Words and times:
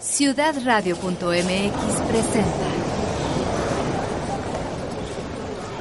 Ciudadradio.mx 0.00 1.00
presenta 2.06 2.68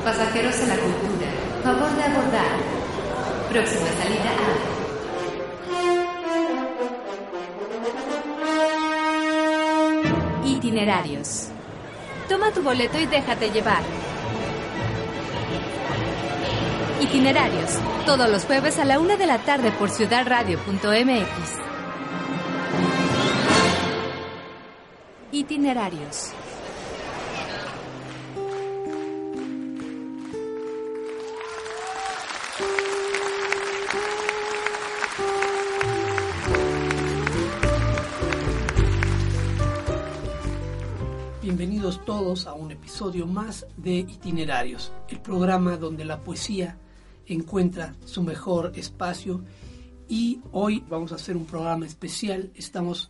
Pasajeros 0.03 0.59
en 0.59 0.69
la 0.69 0.75
cultura, 0.75 1.27
favor 1.63 1.95
de 1.95 2.03
abordar. 2.03 2.57
Próxima 3.51 3.87
salida 4.01 4.31
a 10.41 10.47
Itinerarios. 10.47 11.49
Toma 12.27 12.51
tu 12.51 12.63
boleto 12.63 12.97
y 12.99 13.05
déjate 13.05 13.51
llevar. 13.51 13.83
Itinerarios, 17.01 17.77
todos 18.07 18.27
los 18.27 18.45
jueves 18.45 18.79
a 18.79 18.85
la 18.85 18.97
una 18.99 19.15
de 19.15 19.27
la 19.27 19.37
tarde 19.37 19.71
por 19.73 19.91
ciudadradio.mx. 19.91 21.66
Itinerarios. 25.49 26.33
Bienvenidos 41.41 42.03
todos 42.03 42.45
a 42.45 42.51
un 42.51 42.71
episodio 42.71 43.25
más 43.25 43.65
de 43.77 43.99
Itinerarios, 43.99 44.91
el 45.07 45.21
programa 45.21 45.77
donde 45.77 46.03
la 46.03 46.25
poesía 46.25 46.77
encuentra 47.25 47.95
su 48.03 48.21
mejor 48.21 48.73
espacio 48.75 49.45
y 50.09 50.41
hoy 50.51 50.83
vamos 50.89 51.13
a 51.13 51.15
hacer 51.15 51.37
un 51.37 51.45
programa 51.45 51.85
especial. 51.85 52.51
Estamos 52.53 53.09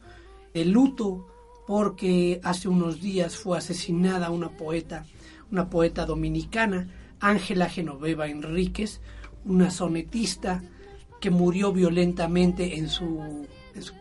de 0.54 0.66
luto 0.66 1.26
porque 1.68 2.40
hace 2.44 2.70
unos 2.70 3.02
días 3.02 3.36
fue 3.36 3.58
asesinada 3.58 4.32
una 4.32 4.50
poeta, 4.50 5.06
una 5.52 5.70
poeta 5.70 6.06
dominicana, 6.06 6.88
Ángela 7.20 7.70
Genoveva 7.70 8.28
Enríquez, 8.28 9.02
una 9.44 9.70
sonetista 9.70 10.64
que 11.20 11.30
murió 11.30 11.74
violentamente 11.74 12.78
en 12.78 12.90
su, 12.90 13.46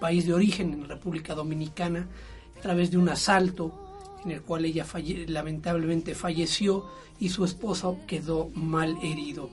país 0.01 0.27
de 0.27 0.35
origen, 0.35 0.73
en 0.73 0.89
República 0.89 1.35
Dominicana, 1.35 2.07
a 2.57 2.61
través 2.61 2.91
de 2.91 2.99
un 2.99 3.09
asalto 3.09 3.73
en 4.25 4.31
el 4.31 4.43
cual 4.43 4.65
ella 4.65 4.87
lamentablemente 5.27 6.15
falleció 6.15 6.87
y 7.19 7.31
su 7.31 7.45
esposo 7.45 7.99
quedó 8.07 8.49
mal 8.55 8.97
herido. 9.03 9.51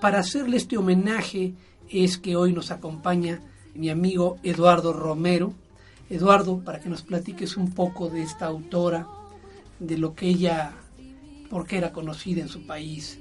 Para 0.00 0.20
hacerle 0.20 0.58
este 0.58 0.76
homenaje 0.76 1.54
es 1.88 2.18
que 2.18 2.36
hoy 2.36 2.52
nos 2.52 2.70
acompaña 2.70 3.40
mi 3.74 3.90
amigo 3.90 4.38
Eduardo 4.42 4.92
Romero. 4.92 5.54
Eduardo, 6.10 6.60
para 6.64 6.80
que 6.80 6.88
nos 6.88 7.02
platiques 7.02 7.56
un 7.56 7.72
poco 7.72 8.08
de 8.08 8.22
esta 8.22 8.46
autora, 8.46 9.06
de 9.78 9.98
lo 9.98 10.14
que 10.14 10.28
ella, 10.28 10.72
por 11.50 11.66
qué 11.66 11.78
era 11.78 11.92
conocida 11.92 12.40
en 12.40 12.48
su 12.48 12.66
país. 12.66 13.18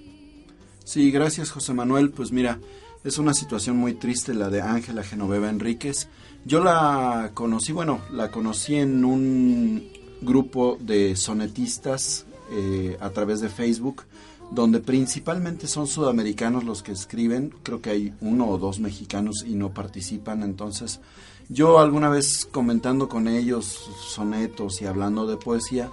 Sí, 0.83 1.11
gracias 1.11 1.51
José 1.51 1.73
Manuel. 1.73 2.11
Pues 2.11 2.31
mira, 2.31 2.59
es 3.03 3.17
una 3.17 3.33
situación 3.33 3.77
muy 3.77 3.93
triste 3.93 4.33
la 4.33 4.49
de 4.49 4.61
Ángela 4.61 5.03
Genoveva 5.03 5.49
Enríquez. 5.49 6.07
Yo 6.45 6.63
la 6.63 7.31
conocí, 7.33 7.73
bueno, 7.73 7.99
la 8.11 8.31
conocí 8.31 8.75
en 8.75 9.03
un 9.03 9.89
grupo 10.21 10.77
de 10.79 11.15
sonetistas 11.15 12.25
eh, 12.51 12.97
a 13.01 13.09
través 13.09 13.41
de 13.41 13.49
Facebook 13.49 14.03
donde 14.51 14.79
principalmente 14.79 15.67
son 15.67 15.87
sudamericanos 15.87 16.63
los 16.63 16.81
que 16.83 16.93
escriben, 16.93 17.53
creo 17.63 17.81
que 17.81 17.89
hay 17.89 18.13
uno 18.21 18.47
o 18.47 18.57
dos 18.57 18.79
mexicanos 18.79 19.43
y 19.45 19.55
no 19.55 19.73
participan, 19.73 20.43
entonces 20.43 21.01
yo 21.49 21.79
alguna 21.79 22.09
vez 22.09 22.47
comentando 22.51 23.07
con 23.07 23.27
ellos 23.27 23.65
sonetos 23.99 24.81
y 24.81 24.85
hablando 24.85 25.27
de 25.27 25.37
poesía, 25.37 25.91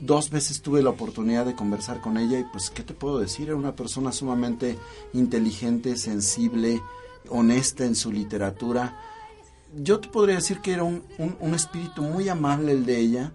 dos 0.00 0.30
veces 0.30 0.62
tuve 0.62 0.82
la 0.82 0.90
oportunidad 0.90 1.46
de 1.46 1.54
conversar 1.54 2.00
con 2.00 2.16
ella 2.16 2.38
y 2.38 2.44
pues, 2.44 2.70
¿qué 2.70 2.82
te 2.82 2.94
puedo 2.94 3.18
decir? 3.18 3.48
Era 3.48 3.56
una 3.56 3.74
persona 3.74 4.12
sumamente 4.12 4.78
inteligente, 5.12 5.96
sensible, 5.96 6.80
honesta 7.28 7.84
en 7.84 7.94
su 7.94 8.12
literatura. 8.12 9.00
Yo 9.76 10.00
te 10.00 10.08
podría 10.08 10.36
decir 10.36 10.60
que 10.60 10.72
era 10.72 10.84
un, 10.84 11.02
un, 11.18 11.36
un 11.40 11.54
espíritu 11.54 12.02
muy 12.02 12.28
amable 12.28 12.72
el 12.72 12.86
de 12.86 12.98
ella, 12.98 13.32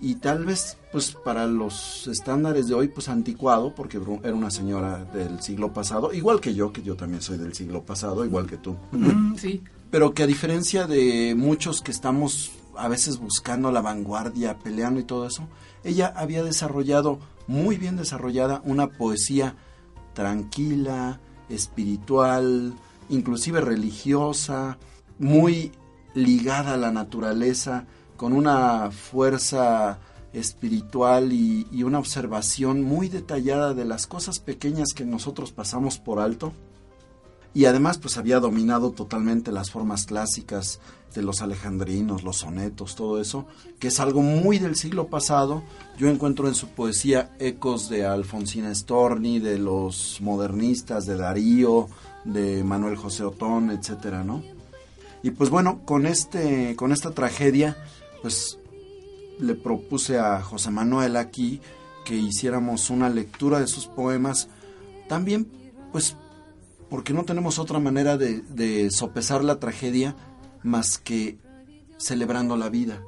y 0.00 0.14
tal 0.16 0.44
vez 0.44 0.78
pues 0.92 1.12
para 1.12 1.46
los 1.46 2.06
estándares 2.08 2.68
de 2.68 2.74
hoy 2.74 2.88
pues 2.88 3.08
anticuado 3.08 3.74
porque 3.74 4.00
era 4.22 4.34
una 4.34 4.50
señora 4.50 5.04
del 5.04 5.42
siglo 5.42 5.72
pasado 5.72 6.12
igual 6.14 6.40
que 6.40 6.54
yo 6.54 6.72
que 6.72 6.82
yo 6.82 6.96
también 6.96 7.20
soy 7.20 7.36
del 7.36 7.54
siglo 7.54 7.82
pasado 7.82 8.24
igual 8.24 8.46
que 8.46 8.56
tú 8.56 8.76
sí 9.36 9.62
pero 9.90 10.14
que 10.14 10.22
a 10.22 10.26
diferencia 10.26 10.86
de 10.86 11.34
muchos 11.36 11.82
que 11.82 11.90
estamos 11.90 12.52
a 12.76 12.88
veces 12.88 13.18
buscando 13.18 13.70
la 13.72 13.82
vanguardia 13.82 14.58
peleando 14.58 15.00
y 15.00 15.04
todo 15.04 15.26
eso 15.26 15.48
ella 15.84 16.12
había 16.16 16.42
desarrollado 16.42 17.18
muy 17.46 17.76
bien 17.76 17.96
desarrollada 17.96 18.62
una 18.64 18.88
poesía 18.88 19.56
tranquila 20.14 21.20
espiritual 21.48 22.74
inclusive 23.08 23.60
religiosa 23.60 24.78
muy 25.18 25.72
ligada 26.14 26.74
a 26.74 26.78
la 26.78 26.90
naturaleza 26.90 27.86
con 28.16 28.32
una 28.32 28.90
fuerza 28.90 29.98
espiritual 30.32 31.32
y, 31.32 31.66
y, 31.72 31.82
una 31.82 31.98
observación 31.98 32.82
muy 32.82 33.08
detallada 33.08 33.74
de 33.74 33.84
las 33.84 34.06
cosas 34.06 34.38
pequeñas 34.38 34.92
que 34.94 35.04
nosotros 35.04 35.50
pasamos 35.50 35.98
por 35.98 36.20
alto. 36.20 36.52
Y 37.52 37.64
además 37.64 37.98
pues 37.98 38.16
había 38.16 38.38
dominado 38.40 38.92
totalmente 38.92 39.50
las 39.50 39.70
formas 39.70 40.06
clásicas 40.06 40.80
de 41.14 41.22
los 41.22 41.42
alejandrinos, 41.42 42.22
los 42.22 42.38
sonetos, 42.38 42.94
todo 42.94 43.20
eso, 43.20 43.46
que 43.80 43.88
es 43.88 43.98
algo 43.98 44.22
muy 44.22 44.58
del 44.58 44.76
siglo 44.76 45.08
pasado. 45.08 45.64
Yo 45.98 46.08
encuentro 46.08 46.46
en 46.46 46.54
su 46.54 46.68
poesía 46.68 47.34
ecos 47.40 47.88
de 47.88 48.06
Alfonsina 48.06 48.72
Storni, 48.74 49.40
de 49.40 49.58
los 49.58 50.20
modernistas, 50.20 51.06
de 51.06 51.16
Darío, 51.16 51.88
de 52.24 52.62
Manuel 52.62 52.96
José 52.96 53.24
Otón, 53.24 53.70
etcétera, 53.70 54.22
¿no? 54.22 54.42
Y 55.22 55.32
pues 55.32 55.50
bueno, 55.50 55.80
con 55.84 56.06
este 56.06 56.76
con 56.76 56.92
esta 56.92 57.10
tragedia 57.10 57.76
pues 58.22 58.58
le 59.38 59.54
propuse 59.54 60.18
a 60.18 60.40
José 60.42 60.70
Manuel 60.70 61.16
aquí 61.16 61.60
que 62.04 62.14
hiciéramos 62.14 62.90
una 62.90 63.08
lectura 63.08 63.60
de 63.60 63.66
sus 63.66 63.86
poemas, 63.86 64.48
también 65.08 65.46
pues 65.92 66.16
porque 66.90 67.14
no 67.14 67.24
tenemos 67.24 67.58
otra 67.58 67.78
manera 67.78 68.18
de, 68.18 68.90
sopesar 68.90 69.44
la 69.44 69.60
tragedia 69.60 70.16
más 70.62 70.98
que 70.98 71.38
celebrando 71.96 72.56
la 72.56 72.68
vida, 72.68 73.02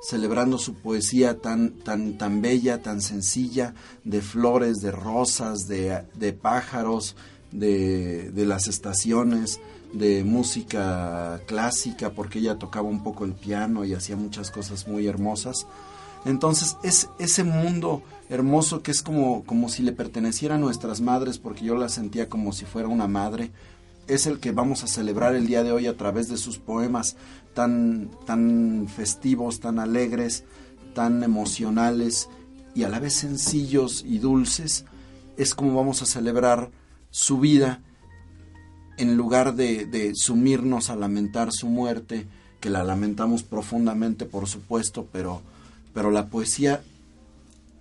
celebrando 0.00 0.56
su 0.56 0.74
poesía 0.74 1.38
tan, 1.40 1.72
tan, 1.72 2.16
tan 2.16 2.40
bella, 2.40 2.80
tan 2.80 3.02
sencilla, 3.02 3.74
de 4.04 4.22
flores, 4.22 4.76
de 4.78 4.92
rosas, 4.92 5.66
de, 5.66 6.04
de 6.14 6.32
pájaros, 6.32 7.16
de, 7.50 8.30
de 8.30 8.46
las 8.46 8.68
estaciones, 8.68 9.60
de 9.92 10.22
música 10.22 11.40
clásica 11.46 12.10
porque 12.10 12.38
ella 12.38 12.58
tocaba 12.58 12.88
un 12.88 13.02
poco 13.02 13.24
el 13.24 13.32
piano 13.32 13.84
y 13.84 13.94
hacía 13.94 14.16
muchas 14.16 14.50
cosas 14.52 14.86
muy 14.86 15.08
hermosas. 15.08 15.66
Entonces 16.24 16.76
es 16.82 17.08
ese 17.18 17.42
mundo 17.42 18.02
hermoso 18.28 18.82
que 18.82 18.90
es 18.90 19.02
como, 19.02 19.44
como 19.44 19.68
si 19.68 19.82
le 19.82 19.92
perteneciera 19.92 20.56
a 20.56 20.58
nuestras 20.58 21.00
madres 21.00 21.38
porque 21.38 21.64
yo 21.64 21.76
la 21.76 21.88
sentía 21.88 22.28
como 22.28 22.52
si 22.52 22.64
fuera 22.64 22.88
una 22.88 23.08
madre. 23.08 23.50
Es 24.06 24.26
el 24.26 24.38
que 24.38 24.52
vamos 24.52 24.84
a 24.84 24.86
celebrar 24.86 25.34
el 25.34 25.46
día 25.46 25.62
de 25.62 25.72
hoy 25.72 25.86
a 25.86 25.96
través 25.96 26.28
de 26.28 26.36
sus 26.36 26.58
poemas 26.58 27.16
tan, 27.54 28.10
tan 28.26 28.86
festivos, 28.88 29.60
tan 29.60 29.78
alegres, 29.78 30.44
tan 30.94 31.22
emocionales 31.22 32.28
y 32.74 32.84
a 32.84 32.88
la 32.88 33.00
vez 33.00 33.14
sencillos 33.14 34.04
y 34.06 34.18
dulces. 34.18 34.84
Es 35.36 35.54
como 35.54 35.74
vamos 35.74 36.02
a 36.02 36.06
celebrar 36.06 36.70
su 37.10 37.38
vida 37.38 37.82
en 38.96 39.16
lugar 39.16 39.54
de, 39.54 39.86
de, 39.86 40.12
sumirnos 40.14 40.90
a 40.90 40.96
lamentar 40.96 41.52
su 41.52 41.68
muerte, 41.68 42.26
que 42.60 42.68
la 42.68 42.82
lamentamos 42.82 43.44
profundamente, 43.44 44.24
por 44.24 44.48
supuesto, 44.48 45.06
pero, 45.12 45.40
pero 45.94 46.10
la 46.10 46.26
poesía 46.26 46.82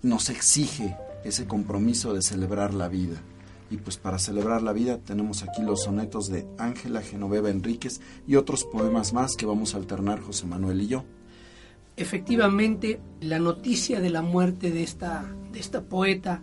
nos 0.01 0.29
exige 0.29 0.95
ese 1.23 1.47
compromiso 1.47 2.13
de 2.13 2.21
celebrar 2.21 2.73
la 2.73 2.87
vida. 2.87 3.21
Y 3.69 3.77
pues 3.77 3.97
para 3.97 4.17
celebrar 4.17 4.61
la 4.61 4.71
vida 4.71 4.97
tenemos 4.97 5.43
aquí 5.43 5.61
los 5.61 5.83
sonetos 5.83 6.29
de 6.29 6.47
Ángela 6.57 7.01
Genoveva 7.01 7.49
Enríquez 7.49 7.99
y 8.25 8.35
otros 8.35 8.63
poemas 8.63 9.11
más 9.13 9.35
que 9.35 9.45
vamos 9.45 9.73
a 9.73 9.77
alternar 9.77 10.21
José 10.21 10.45
Manuel 10.45 10.81
y 10.81 10.87
yo. 10.87 11.03
Efectivamente, 11.97 13.01
la 13.21 13.39
noticia 13.39 13.99
de 13.99 14.09
la 14.09 14.21
muerte 14.21 14.71
de 14.71 14.83
esta, 14.83 15.25
de 15.51 15.59
esta 15.59 15.81
poeta 15.81 16.41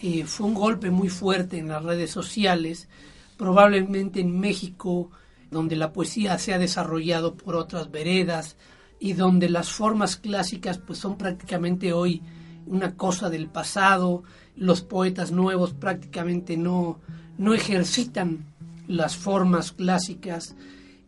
eh, 0.00 0.24
fue 0.24 0.46
un 0.46 0.54
golpe 0.54 0.90
muy 0.90 1.08
fuerte 1.08 1.58
en 1.58 1.68
las 1.68 1.82
redes 1.82 2.10
sociales, 2.10 2.88
probablemente 3.36 4.20
en 4.20 4.38
México, 4.38 5.10
donde 5.50 5.76
la 5.76 5.92
poesía 5.92 6.38
se 6.38 6.54
ha 6.54 6.58
desarrollado 6.58 7.36
por 7.36 7.56
otras 7.56 7.90
veredas 7.90 8.56
y 8.98 9.12
donde 9.12 9.48
las 9.48 9.70
formas 9.70 10.16
clásicas 10.16 10.78
pues 10.78 11.00
son 11.00 11.18
prácticamente 11.18 11.92
hoy 11.92 12.22
una 12.66 12.96
cosa 12.96 13.30
del 13.30 13.48
pasado, 13.48 14.22
los 14.56 14.82
poetas 14.82 15.32
nuevos 15.32 15.74
prácticamente 15.74 16.56
no, 16.56 16.98
no 17.38 17.54
ejercitan 17.54 18.44
las 18.88 19.16
formas 19.16 19.72
clásicas, 19.72 20.54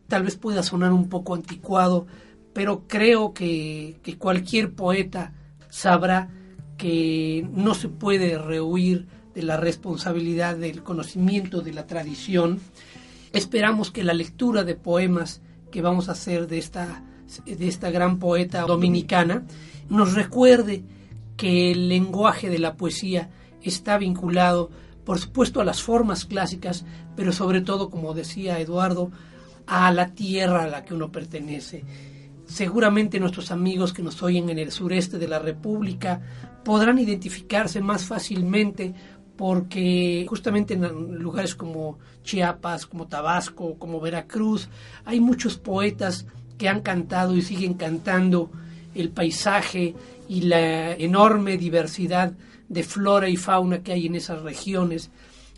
tal 0.07 0.23
vez 0.23 0.35
pueda 0.35 0.63
sonar 0.63 0.93
un 0.93 1.09
poco 1.09 1.35
anticuado, 1.35 2.07
pero 2.53 2.83
creo 2.87 3.33
que, 3.33 3.99
que 4.01 4.17
cualquier 4.17 4.73
poeta 4.73 5.33
sabrá 5.69 6.29
que 6.77 7.47
no 7.53 7.73
se 7.73 7.89
puede 7.89 8.37
rehuir 8.37 9.07
de 9.33 9.43
la 9.43 9.57
responsabilidad 9.57 10.55
del 10.55 10.81
conocimiento 10.81 11.61
de 11.61 11.73
la 11.73 11.85
tradición. 11.85 12.59
Esperamos 13.33 13.91
que 13.91 14.03
la 14.03 14.13
lectura 14.13 14.63
de 14.63 14.75
poemas 14.75 15.41
que 15.71 15.81
vamos 15.81 16.07
a 16.07 16.13
hacer 16.13 16.47
de 16.47 16.57
esta, 16.57 17.03
de 17.45 17.67
esta 17.67 17.91
gran 17.91 18.17
poeta 18.17 18.61
dominicana 18.61 19.43
nos 19.89 20.13
recuerde 20.13 20.83
que 21.37 21.71
el 21.71 21.89
lenguaje 21.89 22.49
de 22.49 22.59
la 22.59 22.75
poesía 22.75 23.29
está 23.61 23.97
vinculado, 23.97 24.69
por 25.03 25.19
supuesto, 25.19 25.61
a 25.61 25.65
las 25.65 25.81
formas 25.81 26.25
clásicas, 26.25 26.85
pero 27.15 27.31
sobre 27.31 27.61
todo, 27.61 27.89
como 27.89 28.13
decía 28.13 28.59
Eduardo, 28.59 29.11
a 29.67 29.91
la 29.91 30.13
tierra 30.13 30.63
a 30.63 30.67
la 30.67 30.83
que 30.83 30.93
uno 30.93 31.11
pertenece. 31.11 31.83
Seguramente 32.45 33.19
nuestros 33.19 33.51
amigos 33.51 33.91
que 33.91 34.03
nos 34.03 34.21
oyen 34.21 34.49
en 34.49 34.59
el 34.59 34.71
sureste 34.71 35.17
de 35.17 35.27
la 35.27 35.39
República 35.39 36.21
podrán 36.63 36.99
identificarse 36.99 37.81
más 37.81 38.05
fácilmente 38.05 38.93
porque 39.35 40.25
justamente 40.29 40.75
en 40.75 41.15
lugares 41.19 41.55
como 41.55 41.97
Chiapas, 42.23 42.85
como 42.85 43.07
Tabasco, 43.07 43.77
como 43.77 43.99
Veracruz, 43.99 44.69
hay 45.03 45.19
muchos 45.19 45.57
poetas 45.57 46.25
que 46.57 46.69
han 46.69 46.81
cantado 46.81 47.35
y 47.35 47.41
siguen 47.41 47.73
cantando 47.73 48.49
el 48.93 49.09
paisaje 49.09 49.93
y 50.27 50.41
la 50.41 50.93
enorme 50.93 51.57
diversidad 51.57 52.33
de 52.69 52.83
flora 52.83 53.29
y 53.29 53.37
fauna 53.37 53.83
que 53.83 53.93
hay 53.93 54.07
en 54.07 54.15
esas 54.15 54.41
regiones, 54.41 55.11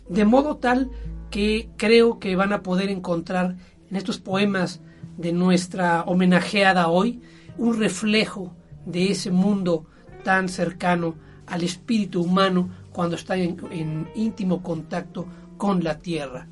de 0.08 0.24
modo 0.24 0.56
tal 0.56 0.90
que 1.30 1.70
creo 1.76 2.18
que 2.18 2.36
van 2.36 2.52
a 2.52 2.62
poder 2.62 2.90
encontrar 2.90 3.56
en 3.90 3.96
estos 3.96 4.18
poemas 4.18 4.80
de 5.16 5.32
nuestra 5.32 6.02
homenajeada 6.02 6.88
hoy 6.88 7.20
un 7.56 7.78
reflejo 7.78 8.54
de 8.86 9.10
ese 9.10 9.30
mundo 9.30 9.86
tan 10.22 10.48
cercano 10.48 11.16
al 11.46 11.62
espíritu 11.62 12.22
humano 12.22 12.70
cuando 12.92 13.16
está 13.16 13.36
en, 13.36 14.08
íntimo 14.14 14.62
contacto 14.62 15.26
con 15.56 15.82
la 15.82 15.98
tierra. 15.98 16.48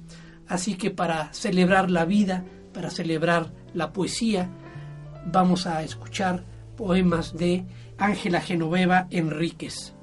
Así 0.49 0.77
que 0.77 0.91
para 0.91 1.33
celebrar 1.33 1.91
la 1.91 2.05
vida, 2.05 2.45
para 2.73 2.91
celebrar 2.91 3.53
la 3.75 3.93
poesía, 3.93 4.49
vamos 5.27 5.67
a 5.67 5.83
escuchar 5.83 6.45
poemas 6.77 7.37
de 7.37 7.65
Ángela 7.99 8.41
Genoveva 8.41 9.07
Enríquez. 9.11 9.95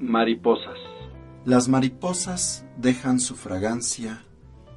Mariposas. 0.00 0.78
Las 1.44 1.68
mariposas 1.68 2.64
dejan 2.76 3.18
su 3.18 3.34
fragancia 3.34 4.22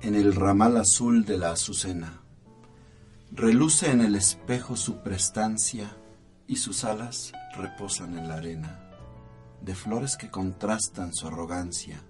en 0.02 0.16
el 0.16 0.36
ramal 0.36 0.78
azul 0.78 1.26
de 1.26 1.38
la 1.38 1.52
azucena. 1.52 2.22
Reluce 3.32 3.92
en 3.92 4.02
el 4.02 4.16
espejo 4.16 4.76
su 4.76 4.98
prestancia 4.98 5.98
y 6.48 6.58
sus 6.58 6.84
alas 6.84 7.34
reposan 7.58 8.18
en 8.18 8.30
la 8.30 8.36
arena, 8.36 8.85
de 9.66 9.76
flores 9.76 10.16
que 10.16 10.30
contrastan 10.30 11.14
su 11.14 11.28
arrogancia 11.28 12.02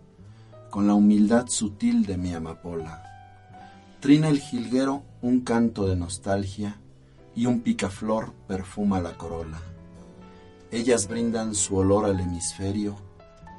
con 0.69 0.87
la 0.87 0.93
humildad 0.93 1.47
sutil 1.47 2.05
de 2.05 2.17
mi 2.17 2.33
amapola. 2.33 3.01
Trina 4.01 4.27
el 4.27 4.41
jilguero 4.41 5.03
un 5.21 5.39
canto 5.39 5.87
de 5.87 5.95
nostalgia 5.95 6.79
y 7.33 7.45
un 7.45 7.61
picaflor 7.61 8.33
perfuma 8.47 8.99
la 8.99 9.17
corola. 9.17 9.61
Ellas 10.71 11.07
brindan 11.07 11.55
su 11.55 11.77
olor 11.77 12.05
al 12.05 12.19
hemisferio 12.19 12.97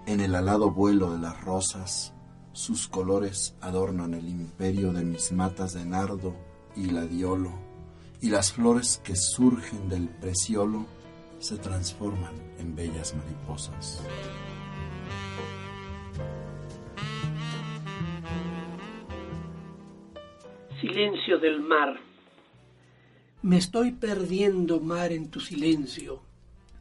en 0.06 0.20
el 0.20 0.34
alado 0.34 0.70
vuelo 0.70 1.12
de 1.12 1.19
las 1.19 1.40
rosas, 1.40 2.12
sus 2.52 2.88
colores 2.88 3.54
adornan 3.60 4.14
el 4.14 4.28
imperio 4.28 4.92
de 4.92 5.04
mis 5.04 5.32
matas 5.32 5.72
de 5.72 5.84
nardo 5.84 6.37
y 6.76 6.87
gladiolo, 6.87 7.52
y 8.20 8.28
las 8.28 8.52
flores 8.52 9.00
que 9.02 9.16
surgen 9.16 9.88
del 9.88 10.08
preciolo 10.08 10.87
se 11.38 11.56
transforman 11.59 12.35
en 12.59 12.75
bellas 12.75 13.15
mariposas. 13.15 14.03
Silencio 20.81 21.38
del 21.38 21.61
mar. 21.61 22.00
Me 23.43 23.59
estoy 23.59 23.93
perdiendo, 23.93 24.81
mar, 24.81 25.12
en 25.12 25.31
tu 25.31 25.41
silencio. 25.41 26.23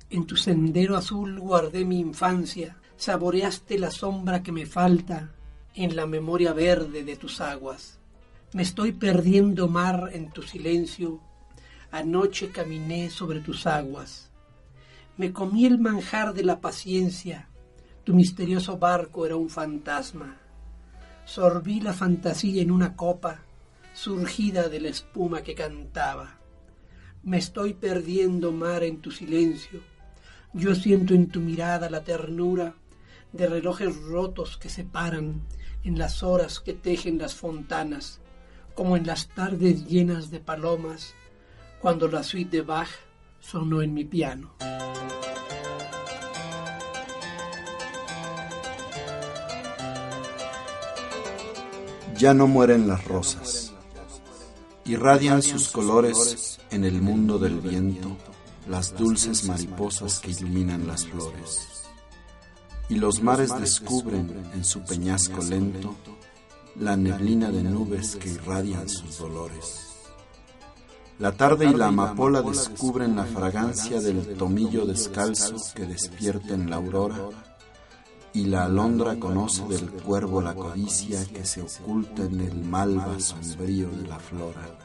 En 0.10 0.26
tu 0.26 0.36
sendero 0.36 0.96
azul 0.96 1.40
guardé 1.40 1.86
mi 1.86 2.00
infancia 2.00 2.78
saboreaste 2.98 3.78
la 3.78 3.92
sombra 3.92 4.42
que 4.42 4.52
me 4.52 4.66
falta 4.66 5.34
en 5.74 5.96
la 5.96 6.06
memoria 6.06 6.54
verde 6.54 7.04
de 7.04 7.16
tus 7.18 7.42
aguas. 7.42 8.00
Me 8.54 8.64
estoy 8.64 8.94
perdiendo 8.94 9.68
mar 9.68 10.10
en 10.14 10.32
tu 10.32 10.42
silencio, 10.42 11.20
anoche 11.92 12.50
caminé 12.50 13.10
sobre 13.10 13.42
tus 13.42 13.68
aguas. 13.68 14.32
Me 15.18 15.32
comí 15.32 15.66
el 15.66 15.80
manjar 15.80 16.34
de 16.34 16.44
la 16.44 16.60
paciencia, 16.60 17.48
tu 18.04 18.14
misterioso 18.14 18.78
barco 18.78 19.26
era 19.26 19.38
un 19.38 19.50
fantasma. 19.50 20.38
Sorbí 21.24 21.80
la 21.80 21.94
fantasía 21.94 22.62
en 22.62 22.70
una 22.70 22.98
copa, 22.98 23.40
surgida 23.94 24.68
de 24.68 24.82
la 24.82 24.90
espuma 24.90 25.42
que 25.42 25.56
cantaba. 25.56 26.38
Me 27.24 27.38
estoy 27.38 27.74
perdiendo 27.74 28.52
mar 28.52 28.84
en 28.84 29.00
tu 29.00 29.10
silencio, 29.10 29.80
yo 30.52 30.76
siento 30.76 31.14
en 31.14 31.30
tu 31.30 31.40
mirada 31.40 31.90
la 31.90 32.04
ternura 32.04 32.76
de 33.32 33.48
relojes 33.48 33.96
rotos 34.04 34.58
que 34.58 34.68
se 34.70 34.84
paran 34.84 35.42
en 35.86 35.98
las 35.98 36.24
horas 36.24 36.60
que 36.60 36.74
tejen 36.74 37.20
las 37.20 37.36
fontanas, 37.36 38.20
como 38.74 38.98
en 38.98 39.08
las 39.08 39.30
tardes 39.30 39.88
llenas 39.88 40.30
de 40.30 40.42
palomas, 40.42 41.14
cuando 41.80 42.10
la 42.10 42.22
suite 42.22 42.58
de 42.58 42.64
Bach 42.64 42.90
sonó 43.46 43.82
en 43.82 43.94
mi 43.94 44.06
piano. 44.06 44.52
Ya 52.18 52.34
no 52.34 52.48
mueren 52.48 52.88
las 52.88 53.06
rosas, 53.06 53.74
irradian 54.86 55.42
sus 55.42 55.70
colores 55.70 56.60
en 56.72 56.86
el 56.86 57.02
mundo 57.02 57.38
del 57.38 57.60
viento 57.60 58.18
las 58.68 58.96
dulces 58.96 59.44
mariposas 59.46 60.20
que 60.20 60.32
iluminan 60.32 60.88
las 60.88 61.06
flores 61.06 61.76
y 62.90 62.96
los 62.96 63.22
mares 63.22 63.52
descubren 63.60 64.50
en 64.54 64.64
su 64.64 64.84
peñasco 64.84 65.42
lento 65.44 65.96
la 66.76 66.96
neblina 66.96 67.52
de 67.52 67.64
nubes 67.64 68.16
que 68.16 68.30
irradian 68.30 68.90
sus 68.90 69.20
dolores. 69.20 69.95
La 71.18 71.32
tarde 71.32 71.66
y 71.66 71.74
la 71.74 71.88
amapola 71.88 72.42
descubren 72.42 73.16
la 73.16 73.24
fragancia 73.24 74.02
del 74.02 74.36
tomillo 74.36 74.86
descalzo 74.86 75.56
que 75.74 75.86
despierta 75.86 76.54
en 76.54 76.70
la 76.70 76.76
aurora, 76.76 77.30
y 78.34 78.48
la 78.48 78.66
alondra 78.66 79.18
conoce 79.18 79.64
del 79.66 79.90
cuervo 79.92 80.42
la 80.42 80.54
codicia 80.54 81.24
que 81.26 81.46
se 81.46 81.62
oculta 81.62 82.24
en 82.24 82.42
el 82.42 82.66
malva 82.66 83.18
sombrío 83.18 83.90
de 83.92 84.08
la 84.10 84.20
flora. 84.20 84.78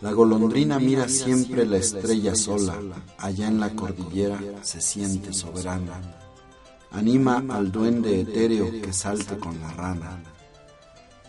La 0.00 0.12
golondrina 0.12 0.78
mira 0.78 1.06
siempre 1.06 1.66
la 1.66 1.76
estrella 1.76 2.34
sola, 2.34 2.74
allá 3.18 3.48
en 3.48 3.60
la 3.60 3.74
cordillera 3.74 4.40
se 4.62 4.80
siente 4.80 5.34
soberana. 5.34 6.00
anima 6.90 7.44
al 7.50 7.70
duende 7.70 8.20
etéreo 8.20 8.70
que 8.80 8.92
salte 8.92 9.36
con 9.38 9.60
la 9.60 9.70
rana. 9.72 10.33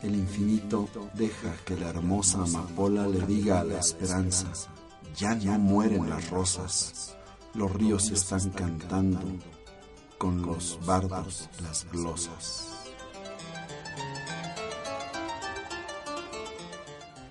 El 0.02 0.16
infinito 0.16 0.88
deja 1.14 1.54
que 1.66 1.78
la 1.78 1.90
hermosa 1.90 2.44
amapola 2.44 3.08
le 3.08 3.26
diga 3.26 3.62
a 3.62 3.64
la 3.64 3.80
esperanza, 3.80 4.48
ya 5.16 5.34
no 5.36 5.58
mueren 5.58 6.10
las 6.10 6.30
rosas, 6.30 7.16
los 7.54 7.72
ríos 7.72 8.12
están 8.12 8.50
cantando 8.52 9.22
con 10.18 10.42
los 10.42 10.80
bardos 10.86 11.50
las 11.64 11.86
glosas. 11.92 12.72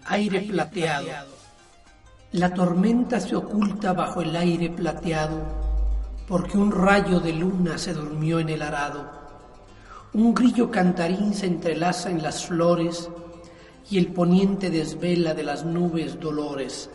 Aire 0.06 0.40
plateado. 0.42 1.34
La 2.32 2.52
tormenta 2.52 3.20
se 3.20 3.36
oculta 3.36 3.92
bajo 3.92 4.20
el 4.20 4.34
aire 4.34 4.68
plateado 4.70 5.64
porque 6.26 6.56
un 6.56 6.72
rayo 6.72 7.20
de 7.20 7.32
luna 7.32 7.78
se 7.78 7.92
durmió 7.92 8.38
en 8.38 8.48
el 8.48 8.62
arado. 8.62 9.23
Un 10.14 10.32
grillo 10.32 10.70
cantarín 10.70 11.34
se 11.34 11.46
entrelaza 11.46 12.08
en 12.08 12.22
las 12.22 12.46
flores 12.46 13.10
y 13.90 13.98
el 13.98 14.12
poniente 14.12 14.70
desvela 14.70 15.34
de 15.34 15.42
las 15.42 15.64
nubes 15.64 16.20
dolores. 16.20 16.88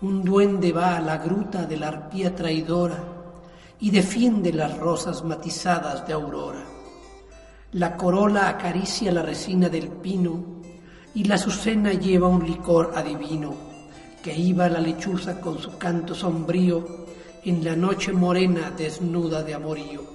Un 0.00 0.22
duende 0.22 0.70
va 0.70 0.96
a 0.96 1.00
la 1.00 1.18
gruta 1.18 1.66
de 1.66 1.76
la 1.76 1.88
arpía 1.88 2.32
traidora 2.32 3.02
y 3.80 3.90
defiende 3.90 4.52
las 4.52 4.78
rosas 4.78 5.24
matizadas 5.24 6.06
de 6.06 6.12
aurora. 6.12 6.64
La 7.72 7.96
corola 7.96 8.48
acaricia 8.48 9.10
la 9.10 9.22
resina 9.22 9.68
del 9.68 9.88
pino 9.88 10.62
y 11.16 11.24
la 11.24 11.34
azucena 11.34 11.94
lleva 11.94 12.28
un 12.28 12.46
licor 12.46 12.92
adivino 12.94 13.54
que 14.22 14.32
iba 14.32 14.68
la 14.68 14.78
lechuza 14.78 15.40
con 15.40 15.58
su 15.58 15.76
canto 15.78 16.14
sombrío 16.14 17.06
en 17.42 17.64
la 17.64 17.74
noche 17.74 18.12
morena 18.12 18.70
desnuda 18.70 19.42
de 19.42 19.54
amorío. 19.54 20.13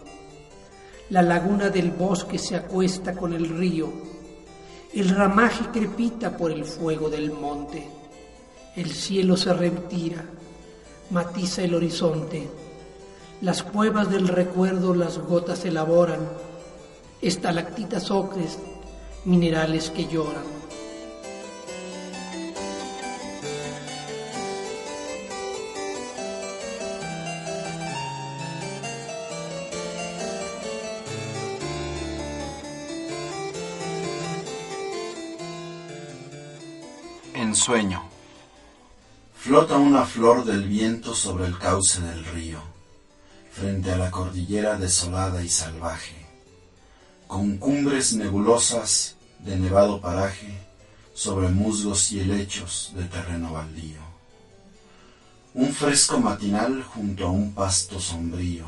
La 1.10 1.24
laguna 1.24 1.70
del 1.70 1.90
bosque 1.90 2.38
se 2.38 2.56
acuesta 2.56 3.16
con 3.16 3.34
el 3.34 3.50
río, 3.50 3.92
el 4.94 5.10
ramaje 5.10 5.66
crepita 5.74 6.38
por 6.38 6.52
el 6.52 6.66
fuego 6.66 7.10
del 7.10 7.32
monte, 7.32 7.90
el 8.76 8.92
cielo 8.92 9.36
se 9.36 9.52
retira, 9.54 10.24
matiza 11.10 11.64
el 11.64 11.74
horizonte, 11.74 12.48
las 13.42 13.64
cuevas 13.64 14.12
del 14.12 14.28
recuerdo 14.28 14.94
las 14.94 15.18
gotas 15.18 15.66
elaboran, 15.66 16.20
estalactitas 17.24 18.12
ocres, 18.12 18.60
minerales 19.26 19.90
que 19.90 20.06
lloran. 20.06 20.44
Flota 39.36 39.78
una 39.78 40.04
flor 40.04 40.44
del 40.44 40.64
viento 40.64 41.14
sobre 41.14 41.46
el 41.46 41.60
cauce 41.60 42.02
del 42.02 42.26
río, 42.26 42.60
frente 43.52 43.92
a 43.92 43.98
la 43.98 44.10
cordillera 44.10 44.76
desolada 44.76 45.44
y 45.44 45.50
salvaje, 45.50 46.16
con 47.28 47.58
cumbres 47.58 48.14
nebulosas 48.14 49.18
de 49.38 49.56
nevado 49.56 50.02
paraje 50.02 50.52
sobre 51.14 51.50
musgos 51.50 52.12
y 52.12 52.22
helechos 52.22 52.92
de 52.96 53.04
terreno 53.04 53.54
baldío. 53.54 54.02
Un 55.54 55.72
fresco 55.72 56.20
matinal 56.20 56.82
junto 56.82 57.28
a 57.28 57.30
un 57.30 57.54
pasto 57.54 58.00
sombrío, 58.00 58.66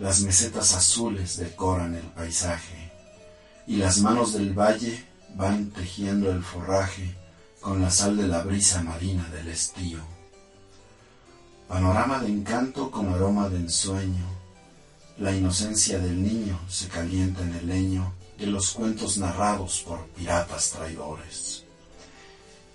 las 0.00 0.22
mesetas 0.22 0.74
azules 0.74 1.36
decoran 1.36 1.94
el 1.94 2.06
paisaje, 2.18 2.90
y 3.68 3.76
las 3.76 3.98
manos 3.98 4.32
del 4.32 4.58
valle 4.58 5.04
van 5.36 5.70
tejiendo 5.70 6.32
el 6.32 6.42
forraje 6.42 7.17
con 7.60 7.82
la 7.82 7.90
sal 7.90 8.16
de 8.16 8.28
la 8.28 8.42
brisa 8.42 8.82
marina 8.82 9.28
del 9.30 9.48
estío. 9.48 10.00
Panorama 11.68 12.20
de 12.20 12.28
encanto 12.28 12.90
con 12.90 13.12
aroma 13.12 13.48
de 13.48 13.56
ensueño, 13.58 14.24
la 15.18 15.32
inocencia 15.32 15.98
del 15.98 16.22
niño 16.22 16.58
se 16.68 16.88
calienta 16.88 17.42
en 17.42 17.54
el 17.54 17.66
leño 17.66 18.14
de 18.38 18.46
los 18.46 18.70
cuentos 18.70 19.18
narrados 19.18 19.84
por 19.86 20.06
piratas 20.08 20.70
traidores. 20.70 21.64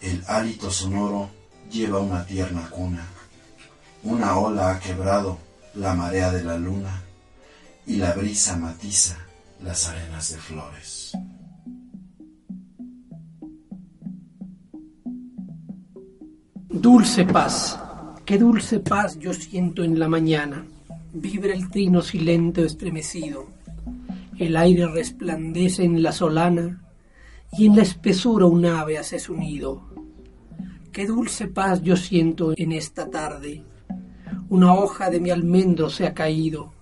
El 0.01 0.23
hálito 0.27 0.69
sonoro 0.69 1.29
lleva 1.71 1.99
una 1.99 2.25
tierna 2.25 2.69
cuna, 2.69 3.07
una 4.03 4.37
ola 4.37 4.71
ha 4.71 4.79
quebrado 4.79 5.37
la 5.75 5.93
marea 5.93 6.29
de 6.31 6.43
la 6.43 6.57
luna 6.57 7.03
y 7.85 7.95
la 7.95 8.11
brisa 8.13 8.57
matiza 8.57 9.17
las 9.61 9.87
arenas 9.87 10.29
de 10.29 10.37
flores. 10.37 11.13
Dulce 16.83 17.23
paz, 17.23 17.79
qué 18.25 18.37
dulce 18.37 18.81
paz 18.81 19.17
yo 19.17 19.33
siento 19.33 19.85
en 19.85 19.97
la 19.97 20.09
mañana. 20.09 20.65
Vibra 21.13 21.53
el 21.53 21.69
trino 21.69 22.01
silente 22.01 22.65
estremecido. 22.65 23.47
El 24.37 24.57
aire 24.57 24.87
resplandece 24.87 25.85
en 25.85 26.03
la 26.03 26.11
solana 26.11 26.83
y 27.53 27.67
en 27.67 27.77
la 27.77 27.83
espesura 27.83 28.47
un 28.47 28.65
ave 28.65 28.97
hace 28.97 29.17
su 29.17 29.33
nido. 29.33 29.81
Qué 30.91 31.07
dulce 31.07 31.47
paz 31.47 31.81
yo 31.81 31.95
siento 31.95 32.51
en 32.57 32.73
esta 32.73 33.09
tarde. 33.09 33.63
Una 34.49 34.73
hoja 34.73 35.09
de 35.09 35.21
mi 35.21 35.29
almendro 35.29 35.89
se 35.89 36.05
ha 36.05 36.13
caído. 36.13 36.73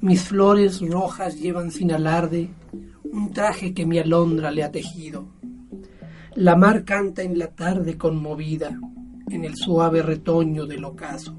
Mis 0.00 0.22
flores 0.24 0.80
rojas 0.80 1.40
llevan 1.40 1.70
sin 1.70 1.92
alarde 1.92 2.50
un 3.04 3.30
traje 3.30 3.72
que 3.72 3.86
mi 3.86 4.00
alondra 4.00 4.50
le 4.50 4.64
ha 4.64 4.72
tejido. 4.72 5.26
La 6.34 6.56
mar 6.56 6.84
canta 6.84 7.22
en 7.22 7.38
la 7.38 7.46
tarde 7.46 7.96
conmovida 7.96 8.80
en 9.32 9.44
el 9.44 9.56
suave 9.56 10.02
retoño 10.02 10.66
del 10.66 10.84
ocaso. 10.84 11.34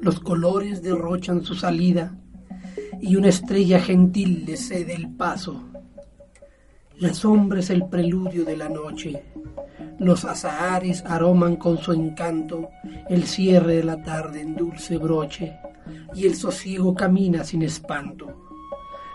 Los 0.00 0.20
colores 0.20 0.82
derrochan 0.82 1.44
su 1.44 1.54
salida 1.54 2.16
y 3.00 3.16
una 3.16 3.28
estrella 3.28 3.80
gentil 3.80 4.44
le 4.46 4.56
cede 4.56 4.94
el 4.94 5.10
paso. 5.10 5.64
La 6.98 7.12
sombra 7.12 7.60
es 7.60 7.70
el 7.70 7.86
preludio 7.88 8.44
de 8.44 8.56
la 8.56 8.68
noche. 8.68 9.24
Los 9.98 10.24
azahares 10.24 11.02
aroman 11.06 11.56
con 11.56 11.78
su 11.78 11.92
encanto 11.92 12.70
el 13.08 13.24
cierre 13.24 13.76
de 13.76 13.84
la 13.84 14.02
tarde 14.02 14.40
en 14.40 14.54
dulce 14.54 14.96
broche 14.96 15.56
y 16.14 16.26
el 16.26 16.36
sosiego 16.36 16.94
camina 16.94 17.44
sin 17.44 17.62
espanto. 17.62 18.48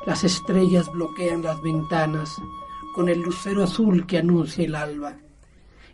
Las 0.05 0.24
estrellas 0.24 0.91
bloquean 0.91 1.43
las 1.43 1.62
ventanas 1.62 2.29
con 2.93 3.07
el 3.09 3.21
lucero 3.21 3.63
azul 3.63 4.05
que 4.05 4.17
anuncia 4.17 4.65
el 4.65 4.75
alba 4.75 5.17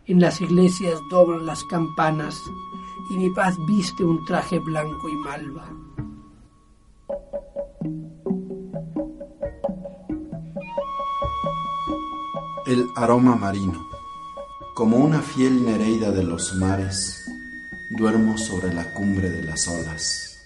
en 0.08 0.20
las 0.20 0.40
iglesias 0.40 1.00
doblan 1.10 1.46
las 1.46 1.64
campanas 1.64 2.40
y 3.10 3.16
mi 3.16 3.30
paz 3.30 3.56
viste 3.66 4.04
un 4.04 4.24
traje 4.24 4.58
blanco 4.58 5.08
y 5.08 5.16
malva. 5.16 5.68
El 12.66 12.88
aroma 12.96 13.36
marino. 13.36 13.86
Como 14.74 14.98
una 14.98 15.22
fiel 15.22 15.64
nereida 15.64 16.10
de 16.10 16.22
los 16.22 16.54
mares, 16.56 17.24
duermo 17.96 18.36
sobre 18.36 18.74
la 18.74 18.92
cumbre 18.92 19.30
de 19.30 19.42
las 19.42 19.66
olas. 19.68 20.36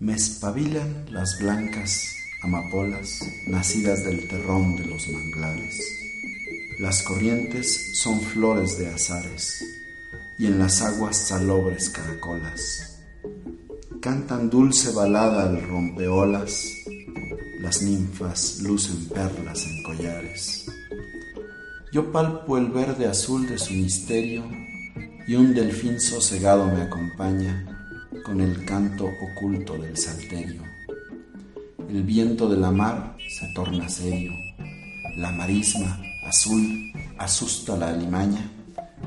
Me 0.00 0.14
espabilan 0.14 1.06
las 1.10 1.38
blancas 1.38 2.16
amapolas 2.42 3.20
nacidas 3.46 4.04
del 4.04 4.26
terrón 4.26 4.74
de 4.76 4.86
los 4.86 5.08
manglares 5.08 6.01
las 6.82 7.04
corrientes 7.04 7.96
son 7.96 8.20
flores 8.20 8.76
de 8.76 8.88
azares 8.88 9.64
y 10.36 10.46
en 10.46 10.58
las 10.58 10.82
aguas 10.82 11.16
salobres 11.16 11.88
caracolas. 11.90 12.98
Cantan 14.00 14.50
dulce 14.50 14.90
balada 14.90 15.44
al 15.44 15.62
rompeolas, 15.62 16.72
las 17.60 17.82
ninfas 17.82 18.62
lucen 18.62 19.08
perlas 19.10 19.64
en 19.64 19.82
collares. 19.84 20.66
Yo 21.92 22.10
palpo 22.10 22.58
el 22.58 22.66
verde 22.66 23.06
azul 23.06 23.46
de 23.46 23.58
su 23.58 23.74
misterio 23.74 24.42
y 25.28 25.36
un 25.36 25.54
delfín 25.54 26.00
sosegado 26.00 26.66
me 26.66 26.82
acompaña 26.82 28.08
con 28.24 28.40
el 28.40 28.64
canto 28.64 29.06
oculto 29.06 29.78
del 29.78 29.96
salterio. 29.96 30.62
El 31.88 32.02
viento 32.02 32.48
de 32.48 32.56
la 32.56 32.72
mar 32.72 33.16
se 33.28 33.46
torna 33.54 33.88
serio, 33.88 34.32
la 35.16 35.30
marisma 35.30 36.08
azul 36.22 36.92
asusta 37.18 37.76
la 37.76 37.88
alimaña 37.88 38.48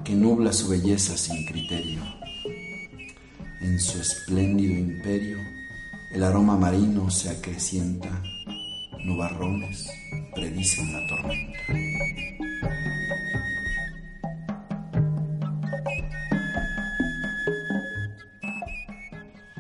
que 0.04 0.14
nubla 0.14 0.52
su 0.52 0.70
belleza 0.70 1.18
sin 1.18 1.46
criterio. 1.46 2.02
En 3.62 3.80
su 3.80 4.00
espléndido 4.00 4.74
imperio 4.74 5.38
el 6.12 6.24
aroma 6.24 6.58
marino 6.58 7.10
se 7.10 7.30
acrecienta, 7.30 8.10
nubarrones 9.04 9.90
predicen 10.34 10.94
la 10.94 11.08
tormenta. 11.08 11.60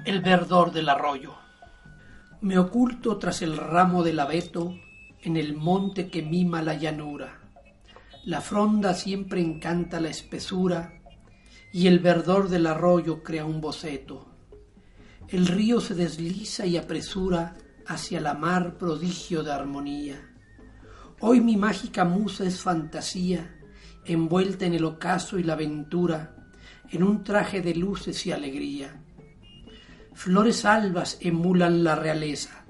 El 0.03 0.21
verdor 0.21 0.71
del 0.71 0.89
arroyo. 0.89 1.33
Me 2.41 2.59
oculto 2.59 3.17
tras 3.17 3.41
el 3.41 3.57
ramo 3.57 4.03
del 4.03 4.19
abeto 4.19 4.77
en 5.24 5.35
el 5.35 5.55
monte 5.55 6.09
que 6.09 6.21
mima 6.21 6.62
la 6.62 6.75
llanura 6.75 7.44
la 8.25 8.41
fronda 8.41 8.96
siempre 8.96 9.39
encanta 9.39 10.01
la 10.01 10.10
espesura 10.10 11.00
y 11.72 11.86
el 11.86 12.00
verdor 12.00 12.50
del 12.50 12.65
arroyo 12.65 13.22
crea 13.22 13.46
un 13.46 13.62
boceto. 13.62 14.25
El 15.27 15.46
río 15.46 15.79
se 15.79 15.94
desliza 15.94 16.65
y 16.65 16.75
apresura 16.75 17.55
hacia 17.86 18.20
la 18.20 18.34
mar 18.34 18.79
prodigio 18.79 19.44
de 19.44 19.51
armonía. 19.51 20.34
Hoy 21.20 21.39
mi 21.39 21.55
mágica 21.55 22.03
musa 22.03 22.46
es 22.46 22.62
fantasía, 22.62 23.60
envuelta 24.05 24.65
en 24.65 24.74
el 24.74 24.86
ocaso 24.86 25.38
y 25.38 25.44
la 25.44 25.53
aventura, 25.53 26.36
en 26.89 27.03
un 27.03 27.24
traje 27.24 27.62
de 27.62 27.75
luces 27.75 28.25
y 28.25 28.32
alegría. 28.32 29.03
Flores 30.15 30.65
albas 30.65 31.20
emulan 31.22 31.84
la 31.84 31.96
realeza, 31.96 32.65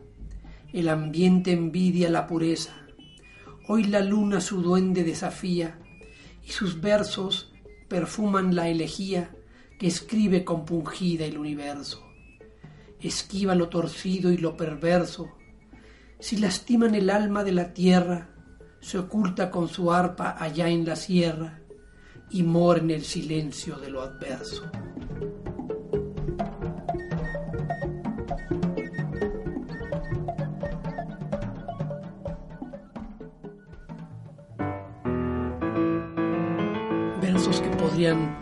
el 0.74 0.90
ambiente 0.90 1.54
envidia 1.54 2.10
la 2.10 2.28
pureza, 2.28 2.85
Hoy 3.68 3.86
la 3.86 4.02
luna 4.02 4.42
su 4.42 4.62
duende 4.62 5.04
desafía 5.04 5.80
y 6.44 6.52
sus 6.52 6.82
versos 6.82 7.52
perfuman 7.88 8.54
la 8.54 8.70
elegía 8.70 9.36
que 9.80 9.88
escribe 9.88 10.44
compungida 10.44 11.26
el 11.26 11.40
universo. 11.40 12.06
Esquiva 13.00 13.56
lo 13.56 13.70
torcido 13.70 14.32
y 14.32 14.38
lo 14.38 14.56
perverso. 14.56 15.32
Si 16.20 16.38
lastiman 16.38 16.94
el 16.94 17.10
alma 17.10 17.44
de 17.44 17.54
la 17.54 17.74
tierra, 17.74 18.30
se 18.82 19.00
oculta 19.00 19.50
con 19.50 19.68
su 19.68 19.92
arpa 19.92 20.36
allá 20.40 20.70
en 20.70 20.86
la 20.86 20.96
sierra 20.96 21.60
y 22.30 22.44
mora 22.44 22.80
en 22.80 22.92
el 22.92 23.04
silencio 23.04 23.78
de 23.78 23.90
lo 23.90 24.02
adverso. 24.02 24.70
Podrían 37.96 38.36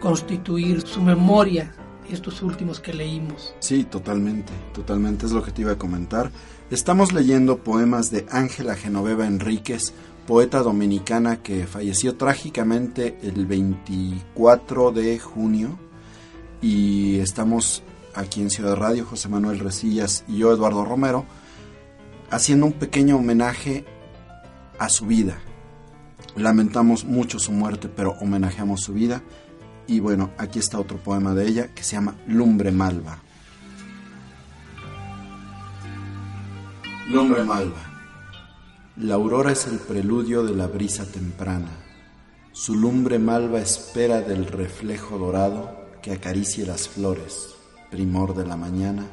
constituir 0.00 0.80
su 0.80 1.00
memoria 1.00 1.72
estos 2.10 2.42
últimos 2.42 2.80
que 2.80 2.92
leímos. 2.92 3.54
Sí, 3.60 3.84
totalmente, 3.84 4.52
totalmente 4.74 5.26
es 5.26 5.32
lo 5.32 5.44
que 5.44 5.52
te 5.52 5.62
iba 5.62 5.70
a 5.70 5.78
comentar. 5.78 6.32
Estamos 6.72 7.12
leyendo 7.12 7.58
poemas 7.58 8.10
de 8.10 8.26
Ángela 8.32 8.74
Genoveva 8.74 9.28
Enríquez, 9.28 9.92
poeta 10.26 10.58
dominicana 10.58 11.40
que 11.40 11.68
falleció 11.68 12.16
trágicamente 12.16 13.16
el 13.22 13.46
24 13.46 14.90
de 14.90 15.20
junio 15.20 15.78
y 16.60 17.20
estamos 17.20 17.84
aquí 18.16 18.40
en 18.42 18.50
Ciudad 18.50 18.74
Radio, 18.74 19.06
José 19.06 19.28
Manuel 19.28 19.60
Resillas 19.60 20.24
y 20.26 20.38
yo, 20.38 20.52
Eduardo 20.52 20.84
Romero, 20.84 21.26
haciendo 22.28 22.66
un 22.66 22.72
pequeño 22.72 23.18
homenaje 23.18 23.84
a 24.80 24.88
su 24.88 25.06
vida. 25.06 25.38
Lamentamos 26.36 27.04
mucho 27.04 27.38
su 27.38 27.52
muerte, 27.52 27.88
pero 27.88 28.12
homenajeamos 28.20 28.80
su 28.80 28.92
vida. 28.92 29.22
Y 29.86 30.00
bueno, 30.00 30.30
aquí 30.38 30.58
está 30.58 30.78
otro 30.78 30.98
poema 30.98 31.34
de 31.34 31.48
ella 31.48 31.74
que 31.74 31.82
se 31.82 31.96
llama 31.96 32.14
Lumbre 32.26 32.70
Malva. 32.70 33.18
Lumbre 37.08 37.42
Malva. 37.44 37.90
La 38.96 39.14
aurora 39.14 39.52
es 39.52 39.66
el 39.66 39.78
preludio 39.78 40.44
de 40.44 40.54
la 40.54 40.66
brisa 40.66 41.06
temprana. 41.06 41.70
Su 42.52 42.74
lumbre 42.74 43.18
malva 43.18 43.60
espera 43.60 44.20
del 44.20 44.46
reflejo 44.46 45.16
dorado 45.16 45.86
que 46.02 46.12
acaricie 46.12 46.66
las 46.66 46.88
flores, 46.88 47.54
primor 47.90 48.34
de 48.34 48.46
la 48.46 48.56
mañana, 48.56 49.06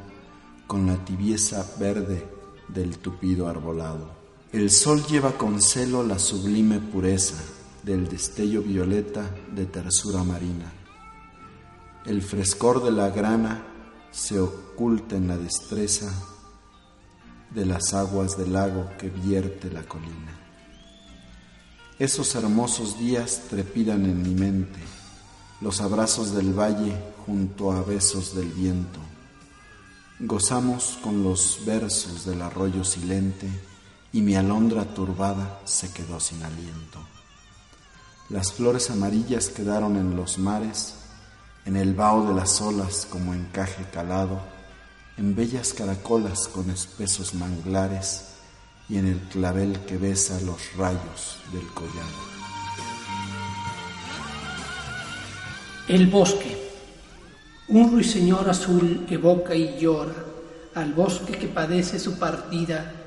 con 0.66 0.86
la 0.86 1.02
tibieza 1.04 1.64
verde 1.80 2.28
del 2.68 2.98
tupido 2.98 3.48
arbolado. 3.48 4.17
El 4.50 4.70
sol 4.70 5.04
lleva 5.04 5.32
con 5.32 5.60
celo 5.60 6.02
la 6.02 6.18
sublime 6.18 6.80
pureza 6.80 7.36
del 7.82 8.08
destello 8.08 8.62
violeta 8.62 9.30
de 9.54 9.66
tersura 9.66 10.24
marina. 10.24 10.72
El 12.06 12.22
frescor 12.22 12.82
de 12.82 12.90
la 12.90 13.10
grana 13.10 13.62
se 14.10 14.40
oculta 14.40 15.16
en 15.16 15.28
la 15.28 15.36
destreza 15.36 16.10
de 17.50 17.66
las 17.66 17.92
aguas 17.92 18.38
del 18.38 18.54
lago 18.54 18.88
que 18.98 19.10
vierte 19.10 19.70
la 19.70 19.82
colina. 19.82 20.34
Esos 21.98 22.34
hermosos 22.34 22.98
días 22.98 23.42
trepidan 23.50 24.06
en 24.06 24.22
mi 24.22 24.34
mente, 24.34 24.78
los 25.60 25.82
abrazos 25.82 26.32
del 26.32 26.58
valle 26.58 26.96
junto 27.26 27.70
a 27.70 27.82
besos 27.82 28.34
del 28.34 28.48
viento. 28.48 29.00
Gozamos 30.20 30.98
con 31.02 31.22
los 31.22 31.60
versos 31.66 32.24
del 32.24 32.40
arroyo 32.40 32.82
silente 32.82 33.46
y 34.12 34.22
mi 34.22 34.36
alondra 34.36 34.84
turbada 34.84 35.60
se 35.64 35.92
quedó 35.92 36.18
sin 36.20 36.42
aliento. 36.42 37.00
Las 38.30 38.52
flores 38.52 38.90
amarillas 38.90 39.48
quedaron 39.48 39.96
en 39.96 40.16
los 40.16 40.38
mares, 40.38 40.94
en 41.64 41.76
el 41.76 41.94
vaho 41.94 42.28
de 42.28 42.34
las 42.34 42.60
olas 42.60 43.06
como 43.10 43.34
encaje 43.34 43.84
calado, 43.92 44.40
en 45.16 45.34
bellas 45.34 45.72
caracolas 45.72 46.48
con 46.48 46.70
espesos 46.70 47.34
manglares 47.34 48.24
y 48.88 48.96
en 48.98 49.06
el 49.06 49.18
clavel 49.20 49.80
que 49.80 49.98
besa 49.98 50.40
los 50.42 50.74
rayos 50.76 51.38
del 51.52 51.66
collado. 51.68 52.38
El 55.88 56.06
bosque. 56.06 56.56
Un 57.68 57.90
ruiseñor 57.90 58.48
azul 58.48 59.06
evoca 59.10 59.54
y 59.54 59.78
llora 59.78 60.14
al 60.74 60.94
bosque 60.94 61.32
que 61.32 61.48
padece 61.48 61.98
su 61.98 62.18
partida 62.18 62.97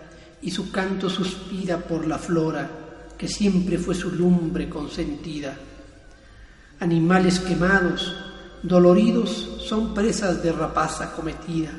y 0.41 0.51
su 0.51 0.71
canto 0.71 1.10
suspira 1.10 1.77
por 1.77 2.08
la 2.08 2.17
flora 2.17 2.69
que 3.17 3.27
siempre 3.27 3.77
fue 3.77 3.95
su 3.95 4.12
lumbre 4.12 4.67
consentida. 4.67 5.56
Animales 6.80 7.39
quemados, 7.39 8.15
doloridos, 8.63 9.63
son 9.67 9.93
presas 9.93 10.41
de 10.41 10.51
rapaza 10.51 11.13
cometida 11.13 11.71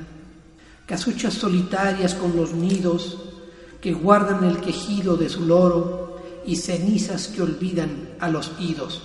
casuchas 0.87 1.33
solitarias 1.33 2.15
con 2.15 2.37
los 2.37 2.53
nidos 2.53 3.17
que 3.81 3.95
guardan 3.95 4.45
el 4.45 4.59
quejido 4.59 5.17
de 5.17 5.29
su 5.29 5.47
loro 5.47 6.19
y 6.45 6.57
cenizas 6.57 7.29
que 7.29 7.41
olvidan 7.41 8.11
a 8.21 8.29
los 8.29 8.53
idos. 8.59 9.03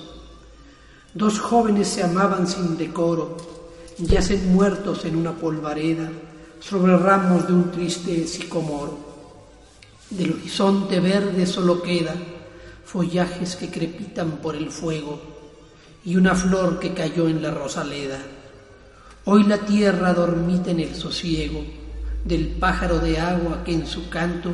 Dos 1.13 1.39
jóvenes 1.39 1.87
se 1.87 2.03
amaban 2.03 2.45
sin 2.45 2.77
decoro, 2.77 3.37
yacen 3.99 4.53
muertos 4.53 5.05
en 5.05 5.15
una 5.15 5.31
polvareda 5.31 6.09
sobre 6.59 6.97
ramos 6.97 7.47
de 7.47 7.53
un 7.53 7.71
triste 7.71 8.27
sicomoro. 8.27 9.06
Del 10.09 10.31
horizonte 10.31 11.01
verde 11.01 11.45
solo 11.45 11.81
queda 11.81 12.15
follajes 12.85 13.57
que 13.57 13.69
crepitan 13.69 14.37
por 14.37 14.55
el 14.55 14.71
fuego 14.71 15.19
y 16.05 16.15
una 16.15 16.33
flor 16.33 16.79
que 16.79 16.93
cayó 16.93 17.27
en 17.27 17.41
la 17.41 17.51
rosaleda. 17.51 18.17
Hoy 19.25 19.43
la 19.43 19.57
tierra 19.57 20.13
dormita 20.13 20.71
en 20.71 20.79
el 20.79 20.95
sosiego 20.95 21.61
del 22.23 22.47
pájaro 22.47 22.99
de 22.99 23.19
agua 23.19 23.65
que 23.65 23.73
en 23.73 23.85
su 23.85 24.09
canto 24.09 24.53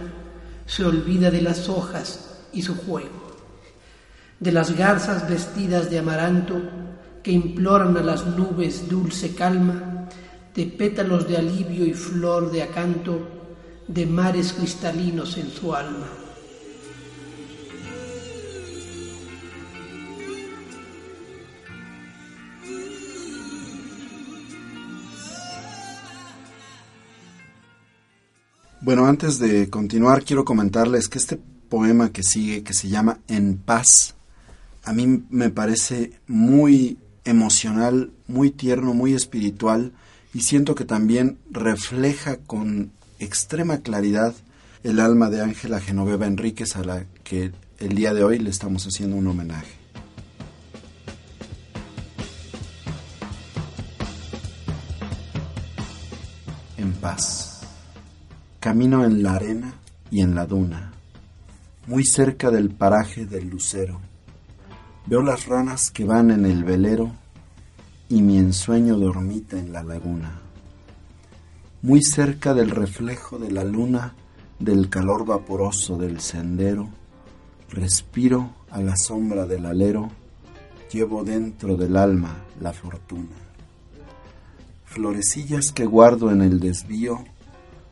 se 0.66 0.84
olvida 0.84 1.30
de 1.30 1.44
las 1.44 1.70
hojas 1.70 2.32
y 2.52 2.64
su 2.64 2.76
juego, 2.76 3.38
de 4.40 4.52
las 4.52 4.76
garzas 4.76 5.30
vestidas 5.30 5.92
de 5.92 6.00
amaranto 6.00 6.60
que 7.22 7.32
imploran 7.32 7.96
a 7.98 8.02
las 8.02 8.26
nubes 8.26 8.90
dulce 8.90 9.36
calma, 9.36 10.10
de 10.56 10.66
pétalos 10.66 11.28
de 11.28 11.38
alivio 11.38 11.86
y 11.86 11.94
flor 11.94 12.52
de 12.52 12.64
acanto, 12.64 13.43
de 13.88 14.06
mares 14.06 14.54
cristalinos 14.54 15.38
en 15.38 15.52
su 15.52 15.74
alma. 15.74 16.08
Bueno, 28.82 29.06
antes 29.06 29.40
de 29.40 29.70
continuar, 29.70 30.26
quiero 30.26 30.44
comentarles 30.44 31.08
que 31.08 31.18
este 31.18 31.40
poema 31.70 32.12
que 32.12 32.22
sigue, 32.22 32.64
que 32.64 32.74
se 32.74 32.90
llama 32.90 33.20
En 33.30 33.58
paz, 33.58 34.16
a 34.84 34.92
mí 34.92 35.24
me 35.30 35.50
parece 35.50 36.12
muy 36.28 36.98
emocional, 37.24 38.12
muy 38.28 38.52
tierno, 38.52 38.94
muy 38.94 39.14
espiritual 39.14 39.94
y 40.34 40.42
siento 40.42 40.76
que 40.76 40.84
también 40.84 41.38
refleja 41.50 42.38
con 42.38 42.92
extrema 43.24 43.80
claridad 43.80 44.34
el 44.84 45.00
alma 45.00 45.30
de 45.30 45.42
Ángela 45.42 45.80
Genoveva 45.80 46.28
Enríquez 46.28 46.76
a 46.76 46.84
la 46.84 47.06
que 47.24 47.52
el 47.80 47.96
día 47.96 48.14
de 48.14 48.24
hoy 48.24 48.40
le 48.40 48.50
estamos 48.50 48.86
haciendo 48.86 49.16
un 49.16 49.28
homenaje. 49.28 49.74
En 56.78 56.94
paz. 56.94 57.62
Camino 58.60 59.04
en 59.06 59.24
la 59.24 59.34
arena 59.34 59.74
y 60.12 60.22
en 60.22 60.36
la 60.36 60.46
duna, 60.46 60.94
muy 61.88 62.06
cerca 62.06 62.52
del 62.52 62.70
paraje 62.70 63.26
del 63.26 63.50
lucero. 63.50 64.00
Veo 65.06 65.22
las 65.22 65.48
ranas 65.48 65.92
que 65.92 66.06
van 66.06 66.32
en 66.32 66.46
el 66.46 66.64
velero 66.64 67.12
y 68.08 68.22
mi 68.22 68.38
ensueño 68.38 68.98
dormita 68.98 69.58
en 69.58 69.74
la 69.74 69.84
laguna. 69.84 70.43
Muy 71.84 72.02
cerca 72.02 72.54
del 72.54 72.70
reflejo 72.70 73.38
de 73.38 73.52
la 73.52 73.66
luna, 73.66 74.14
del 74.58 74.90
calor 74.90 75.26
vaporoso 75.26 75.98
del 75.98 76.22
sendero, 76.22 76.88
respiro 77.68 78.52
a 78.72 78.82
la 78.82 78.96
sombra 78.96 79.46
del 79.46 79.66
alero, 79.66 80.10
llevo 80.94 81.26
dentro 81.26 81.76
del 81.76 81.98
alma 81.98 82.38
la 82.62 82.72
fortuna. 82.72 83.36
Florecillas 84.86 85.74
que 85.74 85.86
guardo 85.86 86.32
en 86.32 86.42
el 86.42 86.62
desvío, 86.62 87.26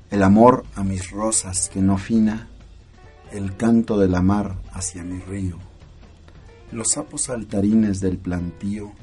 el 0.09 0.23
amor 0.23 0.63
a 0.75 0.85
mis 0.85 1.11
rosas 1.11 1.67
que 1.67 1.81
no 1.81 1.97
fina, 1.97 2.47
el 3.33 3.57
canto 3.57 3.99
de 3.99 4.07
la 4.07 4.21
mar 4.21 4.55
hacia 4.71 5.03
mi 5.03 5.19
río, 5.19 5.57
los 6.71 6.91
sapos 6.93 7.23
saltarines 7.23 7.99
del 7.99 8.17
plantío, 8.17 8.93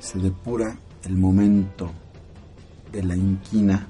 se 0.00 0.18
depura 0.18 0.78
el 1.04 1.18
momento 1.18 1.92
de 2.92 3.02
la 3.02 3.16
inquina, 3.16 3.86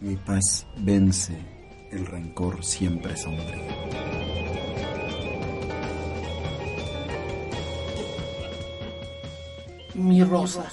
mi 0.00 0.16
paz 0.16 0.66
vence 0.76 1.36
el 1.90 2.06
rencor 2.06 2.64
siempre 2.64 3.16
sombrío. 3.16 3.62
Mi 9.94 10.24
rosa, 10.24 10.64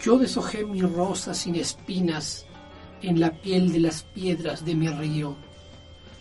yo 0.00 0.18
deshojé 0.18 0.64
mi 0.64 0.80
rosa 0.80 1.34
sin 1.34 1.56
espinas, 1.56 2.46
en 3.02 3.18
la 3.18 3.32
piel 3.32 3.72
de 3.72 3.80
las 3.80 4.04
piedras 4.04 4.64
de 4.64 4.74
mi 4.74 4.88
río. 4.88 5.34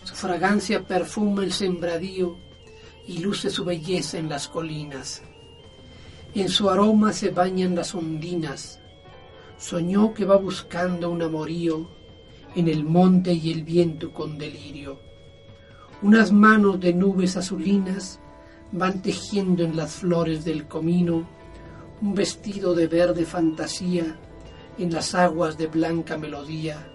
Su 0.04 0.16
fragancia 0.16 0.82
perfuma 0.82 1.44
el 1.44 1.54
sembradío 1.54 2.38
y 3.08 3.20
luce 3.20 3.50
su 3.50 3.64
belleza 3.64 4.18
en 4.18 4.30
las 4.30 4.48
colinas. 4.48 5.22
En 6.34 6.50
su 6.50 6.70
aroma 6.70 7.14
se 7.14 7.30
bañan 7.30 7.76
las 7.76 7.94
ondinas. 7.94 8.81
Soñó 9.62 10.12
que 10.16 10.26
va 10.26 10.38
buscando 10.38 11.12
un 11.12 11.22
amorío 11.22 11.88
en 12.56 12.68
el 12.68 12.84
monte 12.84 13.32
y 13.32 13.52
el 13.52 13.64
viento 13.64 14.12
con 14.12 14.40
delirio. 14.40 15.00
Unas 16.02 16.32
manos 16.32 16.80
de 16.80 16.96
nubes 16.96 17.38
azulinas 17.38 18.20
van 18.72 19.04
tejiendo 19.04 19.64
en 19.64 19.78
las 19.78 19.98
flores 19.98 20.44
del 20.46 20.68
comino 20.68 21.30
un 22.02 22.16
vestido 22.16 22.74
de 22.74 22.88
verde 22.88 23.24
fantasía 23.24 24.18
en 24.80 24.92
las 24.92 25.14
aguas 25.14 25.60
de 25.60 25.68
blanca 25.68 26.18
melodía 26.18 26.92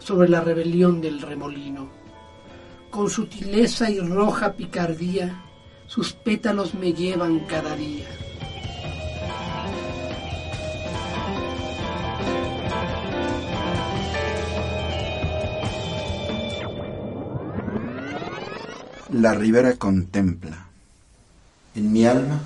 sobre 0.00 0.28
la 0.28 0.40
rebelión 0.40 1.00
del 1.00 1.20
remolino. 1.20 1.88
Con 2.90 3.08
sutileza 3.08 3.90
y 3.90 4.00
roja 4.00 4.54
picardía, 4.54 5.44
sus 5.86 6.14
pétalos 6.14 6.74
me 6.74 6.92
llevan 6.92 7.46
cada 7.46 7.76
día. 7.76 8.08
La 19.18 19.34
ribera 19.34 19.74
contempla. 19.74 20.68
En 21.74 21.92
mi 21.92 22.06
alma 22.06 22.40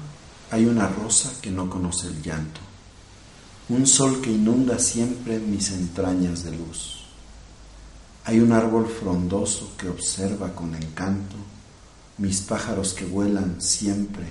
hay 0.50 0.64
una 0.64 0.88
rosa 0.88 1.30
que 1.42 1.50
no 1.50 1.68
conoce 1.68 2.06
el 2.06 2.22
llanto, 2.22 2.62
un 3.68 3.86
sol 3.86 4.22
que 4.22 4.32
inunda 4.32 4.78
siempre 4.78 5.38
mis 5.38 5.70
entrañas 5.70 6.44
de 6.44 6.52
luz. 6.52 7.04
Hay 8.24 8.40
un 8.40 8.52
árbol 8.52 8.86
frondoso 8.88 9.74
que 9.76 9.90
observa 9.90 10.54
con 10.54 10.74
encanto 10.74 11.36
mis 12.16 12.40
pájaros 12.40 12.94
que 12.94 13.04
vuelan 13.04 13.60
siempre 13.60 14.24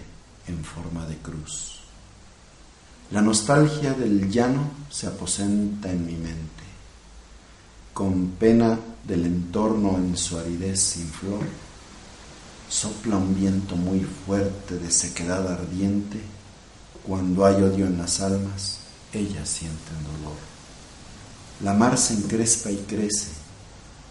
en 0.48 0.64
forma 0.64 1.06
de 1.06 1.18
cruz. 1.18 1.82
La 3.12 3.22
nostalgia 3.22 3.94
del 3.94 4.32
llano 4.32 4.64
se 4.90 5.06
aposenta 5.06 5.92
en 5.92 6.08
mi 6.08 6.16
mente. 6.16 6.64
Con 7.94 8.30
pena 8.30 8.80
del 9.04 9.28
entorno 9.28 9.96
en 9.98 10.18
su 10.18 10.40
aridez 10.40 10.80
sin 10.80 11.06
flor, 11.06 11.46
Sopla 12.72 13.18
un 13.18 13.36
viento 13.36 13.76
muy 13.76 14.00
fuerte 14.00 14.80
de 14.80 14.90
sequedad 14.90 15.46
ardiente. 15.52 16.22
Cuando 17.06 17.46
hay 17.46 17.62
odio 17.62 17.86
en 17.86 17.98
las 17.98 18.22
almas, 18.22 18.80
ellas 19.12 19.50
sienten 19.50 19.98
dolor. 20.06 20.38
La 21.64 21.74
mar 21.74 21.98
se 21.98 22.14
encrespa 22.14 22.72
y 22.72 22.78
crece. 22.78 23.28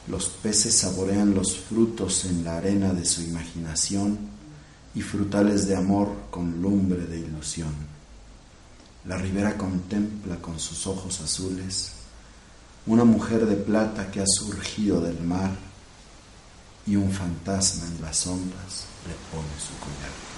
Los 0.08 0.28
peces 0.28 0.74
saborean 0.74 1.32
los 1.32 1.56
frutos 1.56 2.26
en 2.26 2.44
la 2.44 2.58
arena 2.58 2.92
de 2.92 3.06
su 3.06 3.22
imaginación 3.22 4.18
y 4.94 5.00
frutales 5.00 5.66
de 5.66 5.76
amor 5.76 6.14
con 6.30 6.60
lumbre 6.60 7.06
de 7.06 7.18
ilusión. 7.18 7.72
La 9.06 9.16
ribera 9.16 9.56
contempla 9.56 10.36
con 10.36 10.60
sus 10.60 10.86
ojos 10.86 11.22
azules 11.22 11.92
una 12.86 13.04
mujer 13.04 13.46
de 13.46 13.56
plata 13.56 14.10
que 14.10 14.20
ha 14.20 14.26
surgido 14.26 15.00
del 15.00 15.18
mar 15.22 15.69
y 16.86 16.96
un 16.96 17.10
fantasma 17.10 17.86
en 17.86 18.02
las 18.02 18.16
sombras 18.16 18.86
le 19.06 19.14
pone 19.30 19.48
su 19.58 19.74
collar. 19.78 20.30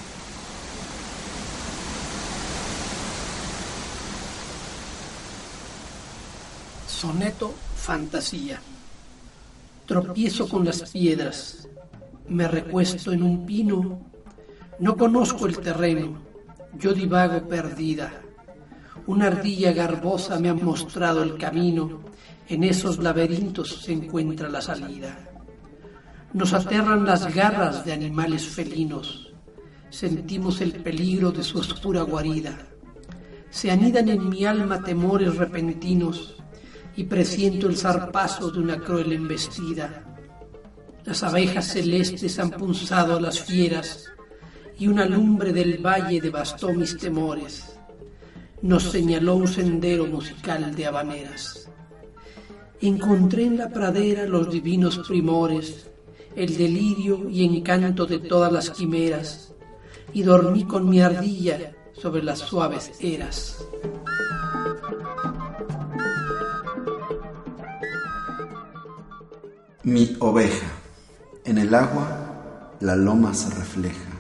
Soneto 6.87 7.53
Fantasía. 7.77 8.61
Tropiezo 9.87 10.49
con 10.49 10.65
las 10.65 10.89
piedras, 10.91 11.69
me 12.29 12.47
recuesto 12.47 13.13
en 13.13 13.25
un 13.25 13.45
pino, 13.45 13.99
no 14.79 14.97
conozco 14.97 15.47
el 15.47 15.59
terreno, 15.59 16.19
yo 16.79 16.93
divago 16.93 17.49
perdida. 17.49 18.13
Una 19.09 19.27
ardilla 19.27 19.73
garbosa 19.73 20.39
me 20.39 20.49
ha 20.49 20.55
mostrado 20.55 21.25
el 21.25 21.37
camino, 21.37 22.03
en 22.49 22.63
esos 22.63 22.99
laberintos 22.99 23.83
se 23.83 23.93
encuentra 23.93 24.49
la 24.49 24.63
salida. 24.63 25.32
Nos 26.35 26.55
aterran 26.55 27.05
las 27.05 27.35
garras 27.35 27.85
de 27.85 27.93
animales 27.93 28.47
felinos. 28.47 29.31
Sentimos 29.91 30.63
el 30.63 30.73
peligro 30.73 31.31
de 31.31 31.43
su 31.43 31.59
oscura 31.59 32.03
guarida. 32.03 32.59
Se 33.51 33.71
anidan 33.71 34.09
en 34.09 34.31
mi 34.31 34.47
alma 34.47 34.83
temores 34.83 35.37
repentinos 35.37 36.37
y 36.97 37.05
presiento 37.05 37.69
el 37.69 37.77
zarpazo 37.77 38.51
de 38.51 38.61
una 38.61 38.79
cruel 38.79 39.13
embestida. 39.13 40.05
Las 41.05 41.23
abejas 41.23 41.67
celestes 41.67 42.39
han 42.39 42.51
punzado 42.51 43.17
a 43.17 43.21
las 43.21 43.39
fieras 43.39 44.07
y 44.79 44.87
una 44.87 45.05
lumbre 45.05 45.53
del 45.53 45.85
valle 45.85 46.19
devastó 46.19 46.73
mis 46.73 46.97
temores. 46.97 47.77
Nos 48.63 48.85
señaló 48.85 49.35
un 49.35 49.49
sendero 49.49 50.07
musical 50.07 50.75
de 50.75 50.87
habaneras. 50.87 51.69
Encontré 52.81 53.45
en 53.45 53.59
la 53.59 53.69
pradera 53.69 54.25
los 54.25 54.51
divinos 54.51 54.99
primores 55.07 55.93
el 56.37 56.57
delirio 56.57 57.29
y 57.29 57.45
encanto 57.45 58.07
de 58.07 58.19
todas 58.19 58.53
las 58.53 58.71
quimeras, 58.71 59.53
y 60.13 60.23
dormí 60.23 60.65
con 60.65 60.89
mi 60.89 61.01
ardilla 61.01 61.75
sobre 61.93 62.23
las 62.23 62.39
suaves 62.39 62.93
eras. 63.01 63.65
Mi 69.83 70.17
oveja. 70.21 70.67
En 71.45 71.59
el 71.59 71.75
agua 71.75 72.77
la 72.81 72.95
loma 72.95 73.35
se 73.35 73.51
refleja, 73.55 74.11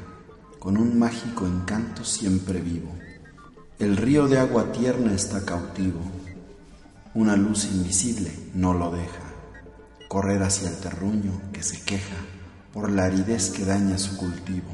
con 0.58 0.76
un 0.76 0.98
mágico 0.98 1.46
encanto 1.46 2.04
siempre 2.04 2.60
vivo. 2.60 2.92
El 3.78 3.96
río 3.96 4.26
de 4.28 4.38
agua 4.38 4.72
tierna 4.72 5.14
está 5.14 5.44
cautivo, 5.44 6.00
una 7.14 7.36
luz 7.36 7.64
invisible 7.64 8.30
no 8.54 8.74
lo 8.74 8.90
deja 8.90 9.31
correr 10.12 10.42
hacia 10.42 10.68
el 10.68 10.76
terruño 10.76 11.40
que 11.54 11.62
se 11.62 11.80
queja 11.80 12.16
por 12.74 12.90
la 12.90 13.04
aridez 13.06 13.48
que 13.48 13.64
daña 13.64 13.96
su 13.96 14.18
cultivo. 14.18 14.68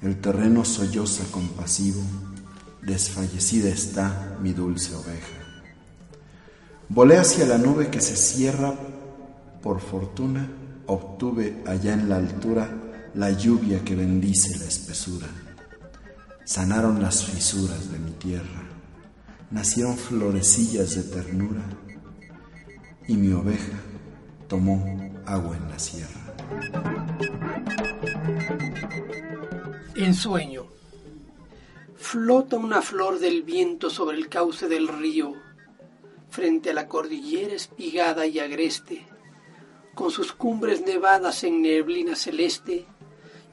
El 0.00 0.22
terreno 0.22 0.64
solloza 0.64 1.24
compasivo, 1.30 2.00
desfallecida 2.80 3.68
está 3.68 4.38
mi 4.40 4.54
dulce 4.54 4.94
oveja. 4.94 5.36
Volé 6.88 7.18
hacia 7.18 7.44
la 7.44 7.58
nube 7.58 7.90
que 7.90 8.00
se 8.00 8.16
cierra, 8.16 8.72
por 9.62 9.82
fortuna 9.82 10.48
obtuve 10.86 11.62
allá 11.66 11.92
en 11.92 12.08
la 12.08 12.16
altura 12.16 12.70
la 13.12 13.30
lluvia 13.32 13.84
que 13.84 13.96
bendice 13.96 14.58
la 14.60 14.64
espesura. 14.64 15.26
Sanaron 16.46 17.02
las 17.02 17.22
fisuras 17.22 17.92
de 17.92 17.98
mi 17.98 18.12
tierra, 18.12 18.62
nacieron 19.50 19.98
florecillas 19.98 20.94
de 20.94 21.02
ternura 21.02 21.64
y 23.06 23.16
mi 23.18 23.34
oveja 23.34 23.89
tomó 24.50 24.84
agua 25.26 25.56
en 25.56 25.70
la 25.70 25.78
sierra. 25.78 26.34
En 29.94 30.12
sueño. 30.12 30.66
Flota 31.96 32.56
una 32.56 32.82
flor 32.82 33.20
del 33.20 33.44
viento 33.44 33.90
sobre 33.90 34.16
el 34.16 34.28
cauce 34.28 34.66
del 34.66 34.88
río, 34.88 35.34
frente 36.30 36.70
a 36.70 36.74
la 36.74 36.88
cordillera 36.88 37.54
espigada 37.54 38.26
y 38.26 38.40
agreste, 38.40 39.06
con 39.94 40.10
sus 40.10 40.32
cumbres 40.32 40.84
nevadas 40.84 41.44
en 41.44 41.62
neblina 41.62 42.16
celeste 42.16 42.86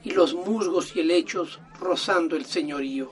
y 0.02 0.10
los 0.10 0.34
musgos 0.34 0.96
y 0.96 1.00
helechos 1.00 1.60
rozando 1.78 2.34
el 2.34 2.44
señorío. 2.44 3.10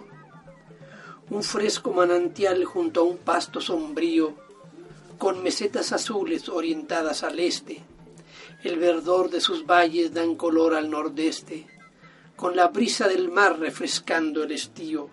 Un 1.31 1.45
fresco 1.45 1.93
manantial 1.93 2.65
junto 2.65 3.01
a 3.01 3.05
un 3.05 3.19
pasto 3.19 3.61
sombrío 3.61 4.46
con 5.19 5.43
mesetas 5.43 5.93
azules 5.93 6.49
orientadas 6.49 7.23
al 7.23 7.41
este. 7.41 7.83
El 8.63 8.79
verdor 8.79 9.31
de 9.31 9.41
sus 9.41 9.67
valles 9.67 10.13
dan 10.13 10.37
color 10.37 10.75
al 10.75 10.91
nordeste, 10.91 11.67
con 12.37 12.57
la 12.57 12.69
brisa 12.69 13.09
del 13.09 13.31
mar 13.31 13.59
refrescando 13.59 14.43
el 14.43 14.53
estío. 14.53 15.09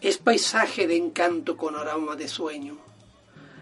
Es 0.00 0.18
paisaje 0.18 0.86
de 0.86 0.96
encanto 0.96 1.56
con 1.56 1.76
aroma 1.76 2.16
de 2.16 2.26
sueño. 2.26 2.78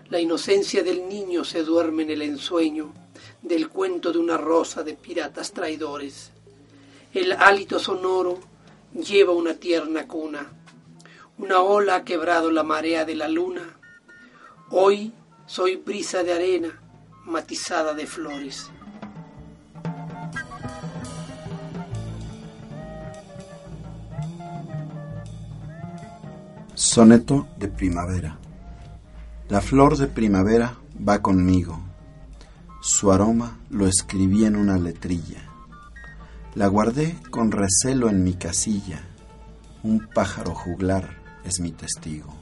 La 0.09 0.21
inocencia 0.21 0.83
del 0.83 1.09
niño 1.09 1.45
se 1.45 1.63
duerme 1.63 2.05
en 2.05 2.11
el 2.11 2.23
ensueño 2.23 2.93
del 3.43 3.69
cuento 3.69 4.13
de 4.13 4.19
una 4.19 4.37
rosa 4.37 4.83
de 4.83 4.95
piratas 4.95 5.53
traidores. 5.53 6.33
El 7.13 7.33
hálito 7.33 7.79
sonoro 7.79 8.41
lleva 8.95 9.33
una 9.33 9.55
tierna 9.55 10.09
cuna. 10.09 10.51
Una 11.39 11.61
ola 11.61 11.97
ha 11.97 12.05
quebrado 12.05 12.51
la 12.51 12.63
marea 12.63 13.05
de 13.05 13.15
la 13.17 13.29
luna 13.29 13.80
Hoy 14.73 15.13
soy 15.47 15.75
brisa 15.75 16.23
de 16.23 16.33
arena 16.33 16.69
matizada 17.27 17.93
de 17.93 18.07
flores. 18.07 18.71
Soneto 26.75 27.49
de 27.59 27.67
primavera. 27.67 28.39
La 29.49 29.61
flor 29.61 29.97
de 29.97 30.07
primavera 30.07 30.77
va 30.97 31.21
conmigo. 31.21 31.81
Su 32.81 33.11
aroma 33.11 33.59
lo 33.71 33.89
escribí 33.89 34.45
en 34.45 34.55
una 34.55 34.79
letrilla. 34.79 35.43
La 36.55 36.69
guardé 36.69 37.17
con 37.31 37.51
recelo 37.51 38.09
en 38.09 38.23
mi 38.23 38.35
casilla. 38.35 39.03
Un 39.83 40.07
pájaro 40.15 40.55
juglar 40.55 41.19
es 41.45 41.59
mi 41.59 41.73
testigo. 41.73 42.40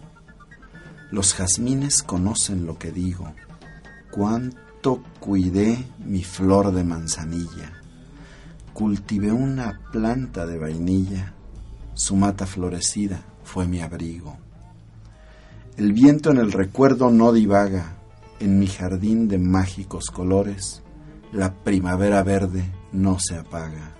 Los 1.10 1.34
jazmines 1.34 2.02
conocen 2.02 2.66
lo 2.66 2.78
que 2.78 2.92
digo, 2.92 3.32
cuánto 4.10 5.02
cuidé 5.20 5.84
mi 6.04 6.22
flor 6.22 6.72
de 6.72 6.84
manzanilla. 6.84 7.72
cultivé 8.74 9.32
una 9.32 9.80
planta 9.90 10.46
de 10.46 10.56
vainilla, 10.56 11.32
su 11.94 12.14
mata 12.14 12.46
florecida 12.46 13.24
fue 13.42 13.66
mi 13.66 13.80
abrigo. 13.80 14.36
El 15.76 15.92
viento 15.92 16.30
en 16.30 16.36
el 16.36 16.52
recuerdo 16.52 17.10
no 17.10 17.32
divaga, 17.32 17.96
en 18.38 18.58
mi 18.58 18.68
jardín 18.68 19.26
de 19.26 19.38
mágicos 19.38 20.10
colores, 20.10 20.82
la 21.32 21.54
primavera 21.54 22.22
verde 22.22 22.70
no 22.92 23.18
se 23.18 23.36
apaga. 23.36 23.94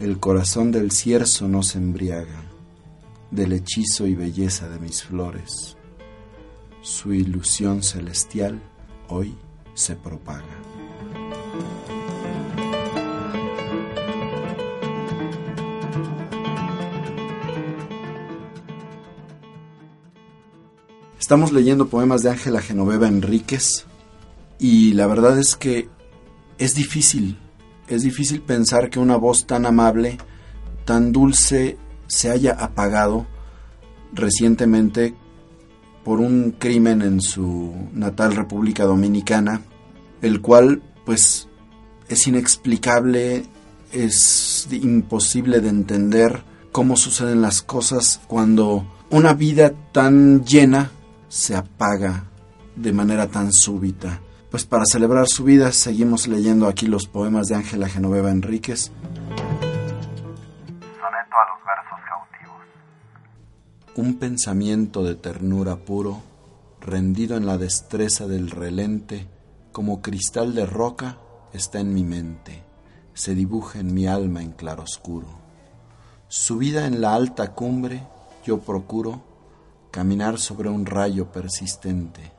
El 0.00 0.18
corazón 0.18 0.72
del 0.72 0.90
cierzo 0.90 1.46
no 1.48 1.62
se 1.62 1.78
embriaga 1.78 2.42
del 3.30 3.52
hechizo 3.52 4.06
y 4.06 4.14
belleza 4.14 4.68
de 4.68 4.78
mis 4.78 5.02
flores. 5.02 5.76
Su 6.84 7.14
ilusión 7.14 7.82
celestial 7.82 8.60
hoy 9.08 9.34
se 9.72 9.96
propaga. 9.96 10.44
Estamos 21.18 21.52
leyendo 21.52 21.88
poemas 21.88 22.22
de 22.22 22.28
Ángela 22.28 22.60
Genoveva 22.60 23.08
Enríquez 23.08 23.86
y 24.58 24.92
la 24.92 25.06
verdad 25.06 25.38
es 25.38 25.56
que 25.56 25.88
es 26.58 26.74
difícil, 26.74 27.38
es 27.88 28.02
difícil 28.02 28.42
pensar 28.42 28.90
que 28.90 28.98
una 28.98 29.16
voz 29.16 29.46
tan 29.46 29.64
amable, 29.64 30.18
tan 30.84 31.12
dulce, 31.12 31.78
se 32.08 32.30
haya 32.30 32.52
apagado 32.52 33.26
recientemente 34.12 35.14
por 36.04 36.20
un 36.20 36.52
crimen 36.58 37.02
en 37.02 37.20
su 37.20 37.72
natal 37.92 38.36
República 38.36 38.84
Dominicana, 38.84 39.62
el 40.20 40.40
cual 40.40 40.82
pues 41.04 41.48
es 42.08 42.26
inexplicable, 42.26 43.44
es 43.92 44.68
imposible 44.70 45.60
de 45.60 45.70
entender 45.70 46.44
cómo 46.72 46.96
suceden 46.96 47.40
las 47.40 47.62
cosas 47.62 48.20
cuando 48.26 48.86
una 49.10 49.32
vida 49.32 49.72
tan 49.92 50.44
llena 50.44 50.90
se 51.28 51.54
apaga 51.54 52.24
de 52.76 52.92
manera 52.92 53.28
tan 53.28 53.52
súbita. 53.52 54.20
Pues 54.50 54.64
para 54.64 54.84
celebrar 54.84 55.26
su 55.28 55.44
vida 55.44 55.72
seguimos 55.72 56.28
leyendo 56.28 56.68
aquí 56.68 56.86
los 56.86 57.06
poemas 57.06 57.48
de 57.48 57.56
Ángela 57.56 57.88
Genoveva 57.88 58.30
Enríquez. 58.30 58.92
Un 63.96 64.18
pensamiento 64.18 65.04
de 65.04 65.14
ternura 65.14 65.76
puro, 65.76 66.20
rendido 66.80 67.36
en 67.36 67.46
la 67.46 67.58
destreza 67.58 68.26
del 68.26 68.50
relente, 68.50 69.28
como 69.70 70.02
cristal 70.02 70.52
de 70.52 70.66
roca, 70.66 71.18
está 71.52 71.78
en 71.78 71.94
mi 71.94 72.02
mente, 72.02 72.64
se 73.12 73.36
dibuja 73.36 73.78
en 73.78 73.94
mi 73.94 74.08
alma 74.08 74.42
en 74.42 74.50
claroscuro. 74.50 75.28
Subida 76.26 76.88
en 76.88 77.00
la 77.00 77.14
alta 77.14 77.52
cumbre, 77.54 78.02
yo 78.44 78.58
procuro 78.62 79.22
caminar 79.92 80.40
sobre 80.40 80.68
un 80.68 80.86
rayo 80.86 81.30
persistente, 81.30 82.32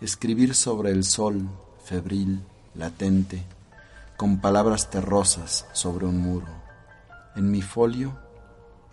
escribir 0.00 0.54
sobre 0.54 0.90
el 0.90 1.04
sol 1.04 1.50
febril, 1.84 2.40
latente, 2.74 3.42
con 4.16 4.40
palabras 4.40 4.88
terrosas 4.88 5.66
sobre 5.74 6.06
un 6.06 6.18
muro. 6.18 6.48
En 7.36 7.50
mi 7.50 7.60
folio 7.60 8.16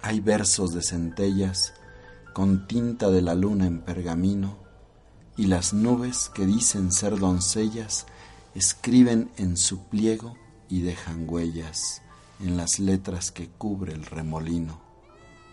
hay 0.01 0.19
versos 0.19 0.73
de 0.73 0.81
centellas 0.81 1.73
con 2.33 2.67
tinta 2.67 3.09
de 3.09 3.21
la 3.21 3.35
luna 3.35 3.67
en 3.67 3.81
pergamino, 3.81 4.57
y 5.35 5.47
las 5.47 5.73
nubes 5.73 6.29
que 6.33 6.45
dicen 6.45 6.91
ser 6.91 7.17
doncellas 7.17 8.05
escriben 8.55 9.31
en 9.37 9.57
su 9.57 9.87
pliego 9.87 10.35
y 10.69 10.81
dejan 10.81 11.25
huellas 11.27 12.01
en 12.39 12.57
las 12.57 12.79
letras 12.79 13.31
que 13.31 13.47
cubre 13.47 13.93
el 13.93 14.05
remolino. 14.05 14.81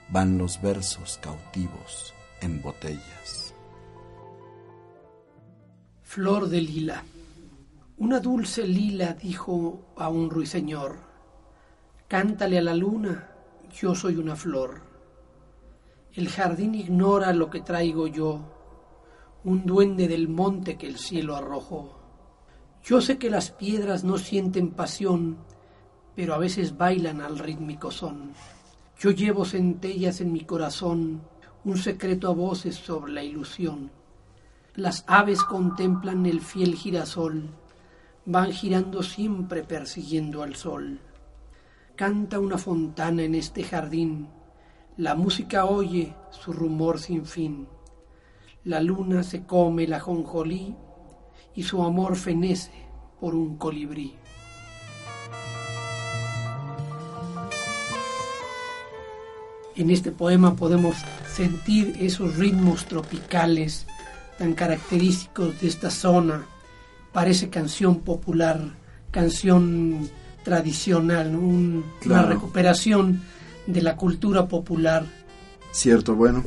Van 0.08 0.38
los 0.38 0.60
versos 0.62 1.18
cautivos 1.22 2.14
en 2.40 2.62
botellas. 2.62 3.54
Flor 6.02 6.48
de 6.48 6.60
lila. 6.60 7.04
Una 7.98 8.20
dulce 8.20 8.66
lila 8.66 9.14
dijo 9.14 9.86
a 9.96 10.08
un 10.08 10.30
ruiseñor, 10.30 10.98
Cántale 12.08 12.58
a 12.58 12.62
la 12.62 12.74
luna, 12.74 13.35
yo 13.76 13.94
soy 13.94 14.16
una 14.16 14.36
flor. 14.36 14.80
El 16.14 16.30
jardín 16.30 16.74
ignora 16.74 17.34
lo 17.34 17.50
que 17.50 17.60
traigo 17.60 18.06
yo, 18.06 18.40
un 19.44 19.66
duende 19.66 20.08
del 20.08 20.28
monte 20.28 20.78
que 20.78 20.86
el 20.86 20.96
cielo 20.96 21.36
arrojó. 21.36 22.00
Yo 22.82 23.02
sé 23.02 23.18
que 23.18 23.28
las 23.28 23.50
piedras 23.50 24.02
no 24.02 24.16
sienten 24.16 24.70
pasión, 24.70 25.36
pero 26.14 26.32
a 26.32 26.38
veces 26.38 26.78
bailan 26.78 27.20
al 27.20 27.38
rítmico 27.38 27.90
son. 27.90 28.32
Yo 28.98 29.10
llevo 29.10 29.44
centellas 29.44 30.22
en 30.22 30.32
mi 30.32 30.40
corazón, 30.40 31.20
un 31.64 31.76
secreto 31.76 32.28
a 32.28 32.32
voces 32.32 32.76
sobre 32.76 33.12
la 33.12 33.22
ilusión. 33.22 33.90
Las 34.74 35.04
aves 35.06 35.42
contemplan 35.44 36.24
el 36.24 36.40
fiel 36.40 36.76
girasol, 36.76 37.50
van 38.24 38.52
girando 38.52 39.02
siempre 39.02 39.64
persiguiendo 39.64 40.42
al 40.42 40.56
sol. 40.56 41.00
Canta 41.96 42.38
una 42.38 42.58
fontana 42.58 43.22
en 43.22 43.34
este 43.34 43.62
jardín, 43.62 44.28
la 44.98 45.14
música 45.14 45.64
oye 45.64 46.14
su 46.30 46.52
rumor 46.52 47.00
sin 47.00 47.24
fin. 47.24 47.66
La 48.64 48.82
luna 48.82 49.22
se 49.22 49.46
come 49.46 49.86
la 49.86 49.98
jonjolí 49.98 50.76
y 51.54 51.62
su 51.62 51.82
amor 51.82 52.16
fenece 52.16 52.72
por 53.18 53.34
un 53.34 53.56
colibrí. 53.56 54.14
En 59.74 59.88
este 59.88 60.12
poema 60.12 60.54
podemos 60.54 60.96
sentir 61.26 61.96
esos 61.98 62.36
ritmos 62.36 62.84
tropicales 62.84 63.86
tan 64.36 64.52
característicos 64.52 65.62
de 65.62 65.68
esta 65.68 65.88
zona. 65.88 66.44
Parece 67.14 67.48
canción 67.48 68.00
popular, 68.00 68.60
canción 69.10 70.10
tradicional, 70.46 71.34
un, 71.34 71.84
una 72.04 72.22
recuperación 72.22 73.20
de 73.66 73.82
la 73.82 73.96
cultura 73.96 74.46
popular. 74.46 75.04
Cierto, 75.72 76.14
bueno, 76.14 76.44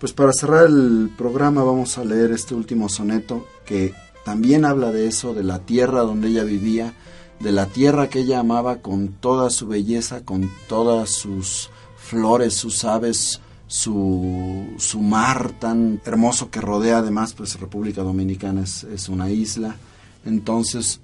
pues 0.00 0.12
para 0.12 0.32
cerrar 0.32 0.66
el 0.66 1.12
programa 1.16 1.62
vamos 1.62 1.96
a 1.96 2.04
leer 2.04 2.32
este 2.32 2.56
último 2.56 2.88
soneto 2.88 3.46
que 3.64 3.94
también 4.24 4.64
habla 4.64 4.90
de 4.90 5.06
eso, 5.06 5.32
de 5.32 5.44
la 5.44 5.60
tierra 5.60 6.00
donde 6.00 6.26
ella 6.26 6.42
vivía, 6.42 6.94
de 7.38 7.52
la 7.52 7.66
tierra 7.66 8.08
que 8.08 8.18
ella 8.18 8.40
amaba 8.40 8.78
con 8.78 9.12
toda 9.12 9.48
su 9.50 9.68
belleza, 9.68 10.24
con 10.24 10.50
todas 10.68 11.10
sus 11.10 11.70
flores, 11.96 12.52
sus 12.52 12.84
aves, 12.84 13.40
su, 13.68 14.74
su 14.76 15.00
mar 15.02 15.52
tan 15.60 16.00
hermoso 16.04 16.50
que 16.50 16.60
rodea 16.60 16.98
además, 16.98 17.32
pues 17.32 17.60
República 17.60 18.02
Dominicana 18.02 18.64
es, 18.64 18.82
es 18.82 19.08
una 19.08 19.30
isla. 19.30 19.76
Entonces, 20.24 21.00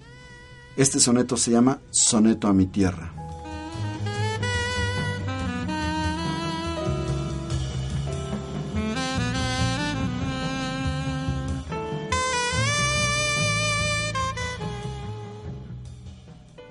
este 0.76 1.00
soneto 1.00 1.36
se 1.36 1.50
llama 1.50 1.78
Soneto 1.90 2.48
a 2.48 2.52
mi 2.52 2.66
tierra. 2.66 3.12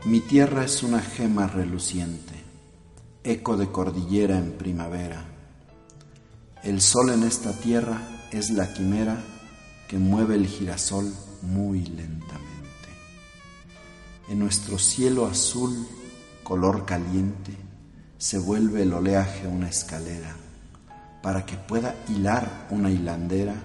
Mi 0.04 0.20
tierra 0.20 0.66
es 0.66 0.84
una 0.84 1.00
gema 1.00 1.48
reluciente, 1.48 2.34
eco 3.24 3.56
de 3.56 3.72
cordillera 3.72 4.38
en 4.38 4.52
primavera. 4.54 5.24
El 6.64 6.82
sol 6.82 7.12
en 7.12 7.24
esta 7.24 7.54
tierra 7.54 8.02
es 8.32 8.50
la 8.50 8.74
quimera 8.74 9.24
que 9.88 9.98
mueve 9.98 10.36
el 10.36 10.48
girasol 10.48 11.14
muy 11.44 11.86
lentamente. 11.86 12.51
En 14.32 14.40
nuestro 14.40 14.80
cielo 14.80 15.26
azul, 15.26 15.86
color 16.42 16.86
caliente, 16.86 17.52
se 18.18 18.38
vuelve 18.38 18.84
el 18.84 18.94
oleaje 18.94 19.46
una 19.46 19.68
escalera 19.68 20.38
para 21.22 21.46
que 21.46 21.58
pueda 21.58 21.98
hilar 22.08 22.70
una 22.70 22.90
hilandera 22.90 23.56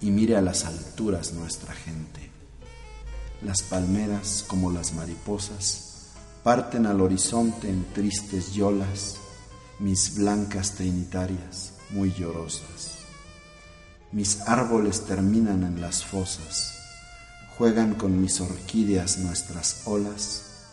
y 0.00 0.10
mire 0.10 0.36
a 0.36 0.40
las 0.40 0.64
alturas 0.64 1.34
nuestra 1.34 1.74
gente. 1.74 2.30
Las 3.42 3.60
palmeras, 3.60 4.42
como 4.48 4.70
las 4.70 4.94
mariposas, 4.94 6.12
parten 6.42 6.86
al 6.86 7.02
horizonte 7.02 7.68
en 7.68 7.84
tristes 7.92 8.54
yolas, 8.54 9.16
mis 9.80 10.16
blancas 10.16 10.76
trinitarias 10.76 11.74
muy 11.90 12.10
llorosas. 12.14 13.00
Mis 14.12 14.40
árboles 14.48 15.04
terminan 15.04 15.62
en 15.62 15.78
las 15.82 16.06
fosas, 16.06 16.79
juegan 17.60 17.92
con 17.92 18.18
mis 18.18 18.40
orquídeas 18.40 19.18
nuestras 19.18 19.82
olas 19.84 20.70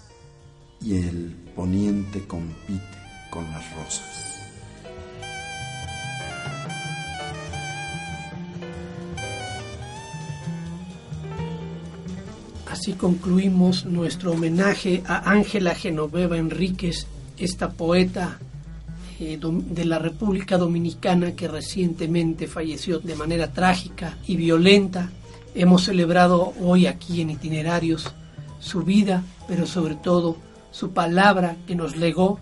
y 0.82 0.96
el 0.96 1.36
poniente 1.54 2.26
compite 2.26 2.82
con 3.30 3.44
las 3.52 3.76
rosas. 3.76 4.38
Así 12.72 12.94
concluimos 12.94 13.84
nuestro 13.84 14.32
homenaje 14.32 15.04
a 15.06 15.30
Ángela 15.30 15.76
Genoveva 15.76 16.38
Enríquez, 16.38 17.06
esta 17.38 17.70
poeta 17.70 18.40
eh, 19.20 19.38
de 19.42 19.84
la 19.84 20.00
República 20.00 20.58
Dominicana 20.58 21.34
que 21.34 21.50
recientemente 21.50 22.48
falleció 22.48 23.00
de 23.00 23.16
manera 23.16 23.52
trágica 23.52 24.18
y 24.26 24.38
violenta. 24.38 25.12
Hemos 25.60 25.86
celebrado 25.86 26.54
hoy 26.62 26.86
aquí 26.86 27.20
en 27.20 27.32
itinerarios 27.32 28.14
su 28.60 28.84
vida, 28.84 29.24
pero 29.48 29.66
sobre 29.66 29.96
todo 29.96 30.38
su 30.70 30.92
palabra 30.92 31.58
que 31.66 31.74
nos 31.74 31.98
legó, 31.98 32.40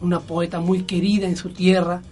una 0.00 0.18
poeta 0.18 0.58
muy 0.58 0.82
querida 0.82 1.28
en 1.28 1.36
su 1.36 1.50
tierra, 1.50 2.02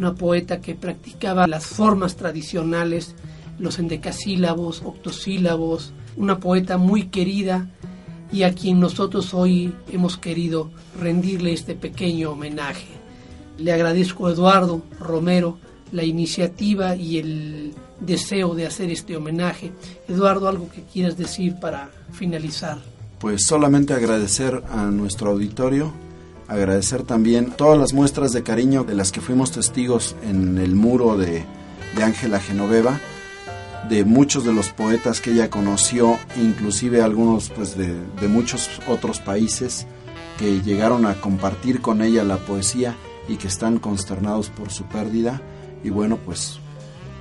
una 0.00 0.16
poeta 0.16 0.60
que 0.60 0.74
practicaba 0.74 1.46
las 1.46 1.64
formas 1.64 2.16
tradicionales, 2.16 3.14
los 3.60 3.78
endecasílabos, 3.78 4.82
octosílabos, 4.84 5.92
una 6.16 6.40
poeta 6.40 6.76
muy 6.76 7.04
querida 7.04 7.70
y 8.32 8.42
a 8.42 8.52
quien 8.52 8.80
nosotros 8.80 9.32
hoy 9.32 9.72
hemos 9.92 10.18
querido 10.18 10.72
rendirle 10.98 11.52
este 11.52 11.76
pequeño 11.76 12.32
homenaje. 12.32 12.88
Le 13.58 13.72
agradezco 13.72 14.26
a 14.26 14.32
Eduardo 14.32 14.82
Romero 14.98 15.58
la 15.92 16.02
iniciativa 16.02 16.96
y 16.96 17.18
el 17.18 17.74
deseo 18.00 18.54
de 18.54 18.66
hacer 18.66 18.90
este 18.90 19.16
homenaje. 19.16 19.72
Eduardo, 20.08 20.48
algo 20.48 20.70
que 20.70 20.82
quieras 20.82 21.16
decir 21.16 21.56
para 21.60 21.90
finalizar. 22.12 22.78
Pues 23.18 23.44
solamente 23.46 23.92
agradecer 23.92 24.62
a 24.70 24.84
nuestro 24.86 25.30
auditorio, 25.30 25.92
agradecer 26.48 27.02
también 27.02 27.52
todas 27.52 27.78
las 27.78 27.92
muestras 27.92 28.32
de 28.32 28.42
cariño 28.42 28.84
de 28.84 28.94
las 28.94 29.12
que 29.12 29.20
fuimos 29.20 29.52
testigos 29.52 30.16
en 30.22 30.58
el 30.58 30.74
muro 30.74 31.16
de 31.16 31.44
Ángela 32.02 32.40
Genoveva 32.40 32.98
de 33.88 34.04
muchos 34.04 34.44
de 34.44 34.52
los 34.52 34.70
poetas 34.70 35.20
que 35.20 35.32
ella 35.32 35.50
conoció, 35.50 36.18
inclusive 36.36 37.02
algunos 37.02 37.50
pues 37.50 37.76
de, 37.76 37.96
muchos 38.28 38.68
otros 38.86 39.20
países 39.20 39.86
que 40.38 40.60
llegaron 40.62 41.06
a 41.06 41.20
compartir 41.20 41.80
con 41.80 42.02
ella 42.02 42.22
la 42.24 42.36
poesía 42.36 42.96
y 43.28 43.36
que 43.36 43.48
están 43.48 43.78
consternados 43.78 44.48
por 44.48 44.70
su 44.70 44.84
pérdida. 44.84 45.42
Y 45.82 45.90
bueno, 45.90 46.18
pues, 46.24 46.59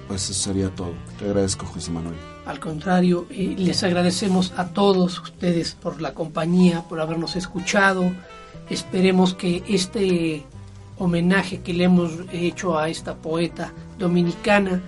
pues 0.10 0.28
eso 0.28 0.50
sería 0.50 0.69
todo. 0.69 0.91
Te 1.19 1.26
agradezco, 1.26 1.67
José 1.67 1.91
Manuel. 1.91 2.15
Al 2.48 2.60
contrario, 2.60 3.28
eh, 3.30 3.54
les 3.56 3.84
agradecemos 3.84 4.52
a 4.58 4.69
todos 4.69 5.19
ustedes 5.19 5.76
por 5.76 6.02
la 6.02 6.15
compañía, 6.15 6.82
por 6.89 7.00
habernos 7.00 7.36
escuchado. 7.36 8.12
Esperemos 8.72 9.36
que 9.36 9.63
este 9.67 10.43
homenaje 10.98 11.62
que 11.62 11.74
le 11.76 11.84
hemos 11.84 12.12
hecho 12.32 12.80
a 12.80 12.89
esta 12.89 13.17
poeta 13.17 13.72
dominicana 14.00 14.82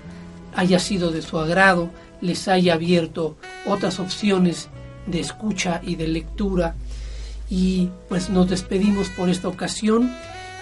haya 0.56 0.80
sido 0.80 1.12
de 1.12 1.22
su 1.22 1.38
agrado, 1.38 1.92
les 2.20 2.48
haya 2.48 2.74
abierto 2.74 3.38
otras 3.68 4.00
opciones 4.00 4.70
de 5.06 5.20
escucha 5.20 5.82
y 5.84 5.98
de 5.98 6.08
lectura. 6.08 6.76
Y 7.48 7.92
pues 8.10 8.32
nos 8.32 8.50
despedimos 8.50 9.10
por 9.10 9.30
esta 9.30 9.50
ocasión 9.50 10.12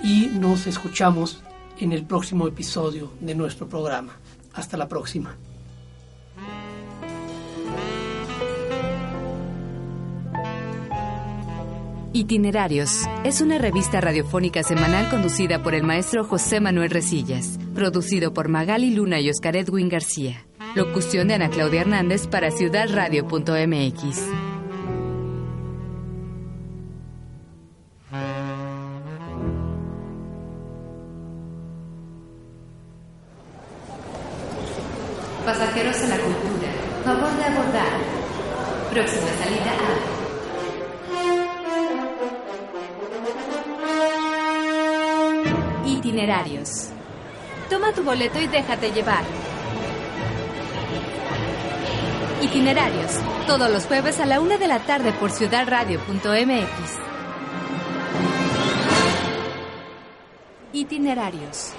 y 0.03 0.27
nos 0.33 0.67
escuchamos 0.67 1.39
en 1.79 1.93
el 1.93 2.03
próximo 2.03 2.45
episodio 2.45 3.09
de 3.21 3.35
nuestro 3.35 3.69
programa. 3.69 4.17
Hasta 4.53 4.77
la 4.77 4.87
próxima. 4.87 5.37
Itinerarios 12.11 13.03
es 13.23 13.39
una 13.39 13.59
revista 13.59 14.01
radiofónica 14.01 14.63
semanal 14.63 15.09
conducida 15.09 15.61
por 15.61 15.75
el 15.75 15.83
maestro 15.83 16.23
José 16.23 16.59
Manuel 16.59 16.89
Resillas, 16.89 17.59
producido 17.75 18.33
por 18.33 18.49
Magali 18.49 18.93
Luna 18.93 19.19
y 19.19 19.29
Oscar 19.29 19.55
Edwin 19.55 19.89
García. 19.89 20.45
Locución 20.75 21.27
de 21.27 21.35
Ana 21.35 21.49
Claudia 21.49 21.81
Hernández 21.81 22.27
para 22.27 22.51
ciudadradio.mx. 22.51 24.58
déjate 48.51 48.91
llevar. 48.91 49.23
Itinerarios. 52.41 53.19
Todos 53.47 53.69
los 53.71 53.85
jueves 53.85 54.19
a 54.19 54.25
la 54.25 54.39
una 54.39 54.57
de 54.57 54.67
la 54.67 54.79
tarde 54.79 55.11
por 55.13 55.31
ciudadradio.mx. 55.31 56.99
Itinerarios. 60.73 61.73